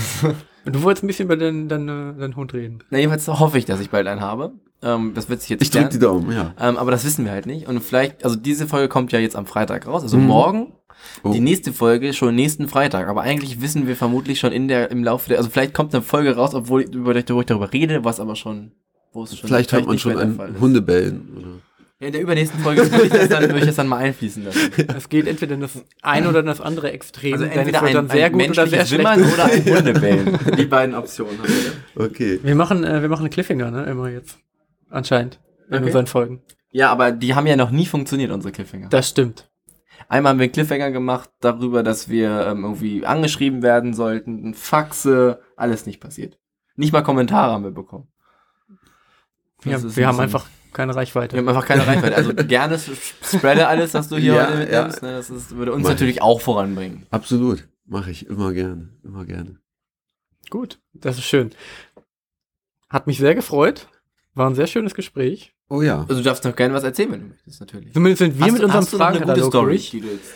[0.65, 2.79] Du wolltest ein bisschen über deinen dein, äh, deinen Hund reden.
[2.91, 4.53] Na, jedenfalls hoffe ich, dass ich bald einen habe.
[4.83, 5.99] Ähm, das wird sich jetzt Ich drück die.
[5.99, 6.53] Daumen, ja.
[6.59, 7.67] Ähm, aber das wissen wir halt nicht.
[7.67, 10.25] Und vielleicht, also diese Folge kommt ja jetzt am Freitag raus, also Mhm.
[10.27, 10.73] morgen.
[11.23, 11.31] Oh.
[11.33, 13.07] Die nächste Folge schon nächsten Freitag.
[13.07, 16.03] Aber eigentlich wissen wir vermutlich schon in der, im Laufe der, also vielleicht kommt eine
[16.03, 18.71] Folge raus, obwohl ich, über, wo ich darüber rede, was aber schon,
[19.11, 20.39] wo es schon Vielleicht hat man nicht schon ein.
[20.59, 21.29] Hundebellen.
[21.37, 21.47] Oder?
[21.99, 24.43] Ja, in der übernächsten Folge würde ich das dann, würde ich das dann mal einfließen
[24.45, 24.59] lassen.
[24.97, 25.71] Es geht entweder in das
[26.01, 27.33] eine oder in das andere Extrem.
[27.33, 29.05] Also entweder ein, dann sehr ein gut oder sehr schlecht.
[29.05, 30.39] Oder ein Hundebellen.
[30.57, 31.49] Die beiden Optionen haben
[31.95, 32.05] wir.
[32.05, 32.39] Okay.
[32.43, 33.83] Wir machen, äh, wir machen einen Cliffhanger, ne?
[33.85, 34.37] Immer jetzt.
[34.93, 35.39] Anscheinend.
[35.69, 35.85] In Okay.
[35.85, 36.41] unseren Folgen.
[36.71, 38.89] Ja, aber die haben ja noch nie funktioniert, unsere Cliffhanger.
[38.89, 39.49] Das stimmt.
[40.07, 45.39] Einmal haben wir einen Cliffhanger gemacht darüber, dass wir ähm, irgendwie angeschrieben werden sollten, Faxe,
[45.55, 46.37] alles nicht passiert.
[46.75, 48.07] Nicht mal Kommentare haben wir bekommen.
[49.63, 51.35] Ja, wir ein haben einfach keine Reichweite.
[51.35, 52.15] Wir haben einfach keine Reichweite.
[52.15, 55.01] Also gerne spreade alles, was du hier Ja, heute mitnimmst.
[55.01, 55.07] ja.
[55.07, 55.13] Ne?
[55.15, 57.05] Das ist, würde uns Mach natürlich auch voranbringen.
[57.11, 57.67] Absolut.
[57.85, 58.89] Mache ich immer gerne.
[59.03, 59.59] Immer gerne.
[60.49, 61.51] Gut, das ist schön.
[62.89, 63.87] Hat mich sehr gefreut.
[64.35, 65.53] War ein sehr schönes Gespräch.
[65.69, 66.01] Oh ja.
[66.01, 67.93] Also du darfst noch gerne was erzählen, wenn du möchtest, natürlich.
[67.93, 69.89] Zumindest sind wir Hast mit du- unserem noch eine gute Fragenkatalog Story, durch.
[69.91, 70.33] die du jetzt-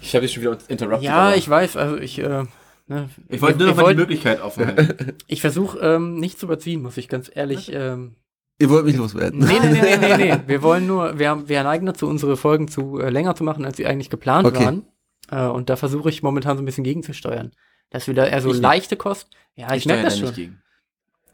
[0.00, 1.02] Ich habe dich schon wieder interrupted.
[1.04, 2.44] Ja, aber- ich weiß, also ich, äh,
[2.86, 5.12] ne, Ich wollte nur noch mal die Möglichkeit offen halten.
[5.26, 7.72] Ich versuche ähm, nicht zu überziehen, muss ich ganz ehrlich.
[7.72, 8.16] Ähm,
[8.58, 9.40] Ihr wollt mich loswerden.
[9.40, 10.38] nee, nee, nee, nee, nee, nee.
[10.46, 13.64] Wir wollen nur, wir, haben, wir neigen dazu, unsere Folgen zu äh, länger zu machen,
[13.64, 14.64] als sie eigentlich geplant Okay.
[14.64, 14.86] waren.
[15.30, 17.52] Äh, und da versuche ich momentan so ein bisschen gegenzusteuern.
[17.90, 19.28] Dass wir da eher so Ich leichte Kost.
[19.54, 20.26] Ja, ich, merke steuere das da schon.
[20.28, 20.62] nicht gegen.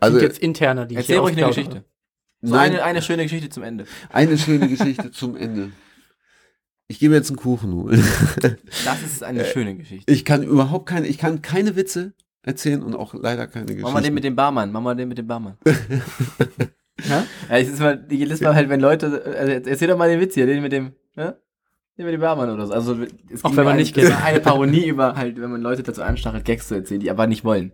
[0.02, 1.46] Also Sind jetzt interner, die ich Erzähl hier ruhig eine.
[1.46, 1.84] Geschichte.
[2.40, 3.84] So nein, eine, eine schöne Geschichte zum Ende.
[4.10, 5.70] eine schöne Geschichte zum Ende.
[6.88, 8.04] Ich mir jetzt einen Kuchen holen.
[8.84, 10.12] Das ist eine schöne Geschichte.
[10.12, 13.84] Ich kann überhaupt keine, ich kann keine Witze erzählen und auch leider keine Geschichten.
[13.84, 14.72] Mach mal den mit dem Barmann.
[14.72, 15.56] Mach mal den mit dem Barmann.
[17.08, 17.26] Ja?
[17.48, 20.46] Ja, ist mal, jedes Mal halt, wenn Leute, also erzähl doch mal den Witz hier,
[20.46, 21.36] den mit dem, ne?
[21.96, 22.74] Den mit dem Barmann oder so.
[22.74, 22.96] Also,
[23.32, 26.44] es Auch wenn man nicht war eine Parodie über halt, wenn man Leute dazu anstachelt,
[26.44, 27.72] Gags zu erzählen, die aber nicht wollen.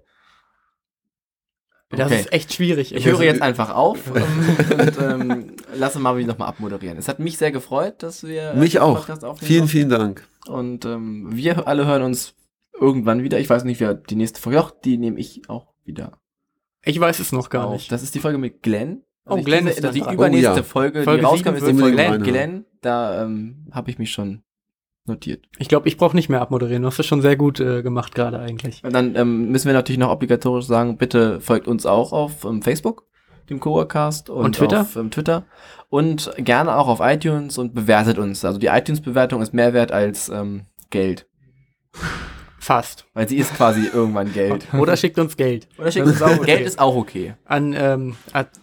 [1.91, 2.21] Das Okay.
[2.21, 2.95] ist echt schwierig.
[2.95, 6.99] Ich höre jetzt einfach auf ähm, und ähm, lasse Marvin nochmal abmoderieren.
[6.99, 8.97] Es hat mich sehr gefreut, dass wir äh, Mich den auch.
[8.99, 9.71] Podcast aufnehmen Vielen, konnten.
[9.73, 10.29] vielen Dank.
[10.49, 12.35] Und ähm, wir alle hören uns
[12.79, 13.39] irgendwann wieder.
[13.41, 16.19] Ich weiß nicht, wer die nächste Folge, doch, die nehme ich auch wieder
[16.85, 17.73] Ich weiß es noch gar auf.
[17.73, 17.91] nicht.
[17.91, 19.03] Das ist die Folge mit Glenn.
[19.27, 20.15] Oh, ich Glenn diese- ist die dran.
[20.15, 20.63] übernächste Oh, ja.
[20.63, 22.23] Folge, Folge die rauskommt, ist die Folge Glenn.
[22.23, 22.33] Glenn.
[22.35, 22.65] Glenn.
[22.83, 24.43] Da ähm, habe ich mich schon
[25.09, 25.45] notiert.
[25.59, 26.83] Ich glaube, ich brauche nicht mehr abmoderieren.
[26.83, 28.83] Du hast das schon sehr gut äh, gemacht gerade eigentlich.
[28.85, 32.63] Und dann ähm, müssen wir natürlich noch obligatorisch sagen, bitte folgt uns auch auf ähm,
[32.63, 33.05] Facebook,
[33.51, 34.83] dem Coacast und, Und Twitter?
[34.83, 35.45] auf ähm, Twitter
[35.91, 38.45] und gerne auch auf iTunes und bewertet uns.
[38.45, 41.27] Also die iTunes-Bewertung ist mehr wert als ähm, Geld,
[42.59, 43.07] Fast.
[43.15, 44.67] weil sie ist quasi irgendwann Geld.
[44.75, 45.69] Oder schickt uns Geld.
[45.79, 46.45] Oder schickt uns auch okay.
[46.45, 47.35] Geld ist auch okay.
[47.45, 48.17] An, ähm,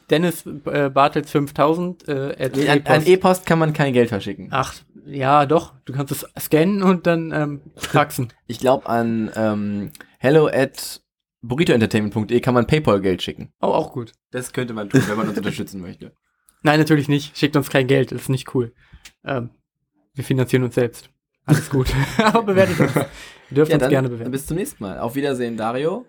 [0.10, 2.90] Dennis äh, Bartels 5000 äh, An, e-post.
[2.90, 4.50] an E-Post kann man kein Geld verschicken.
[4.52, 4.76] Ach,
[5.06, 5.74] ja, doch.
[5.86, 8.34] Du kannst es scannen und dann ähm, faxen.
[8.48, 11.02] Ich glaube an ähm, hello at
[11.42, 13.54] burritoentertainment.de kann man Paypal-Geld schicken.
[13.62, 14.14] Oh, auch gut.
[14.32, 16.12] Das könnte man tun, wenn man uns unterstützen möchte.
[16.64, 17.38] Nein, natürlich nicht.
[17.38, 18.12] Schickt uns kein Geld.
[18.12, 18.74] Das ist nicht cool.
[19.24, 19.52] Ähm,
[20.16, 21.10] wir finanzieren uns selbst.
[21.46, 21.88] Alles gut.
[22.18, 22.96] Aber bewertet uns.
[22.96, 24.32] Ihr dürft Ja, uns dann gerne bewerten.
[24.32, 24.98] bis zum nächsten Mal.
[25.00, 26.06] Auf Wiedersehen, Dario.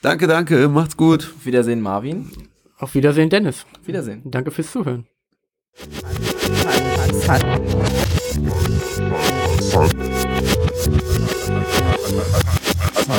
[0.00, 0.68] Danke, danke.
[0.68, 1.32] Macht's gut.
[1.36, 2.28] Auf Wiedersehen, Marvin.
[2.78, 3.64] Auf Wiedersehen, Dennis.
[3.80, 4.22] Auf Wiedersehen.
[4.24, 5.06] Danke fürs Zuhören.
[8.42, 8.54] なる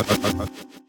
[0.04, 0.83] ほど。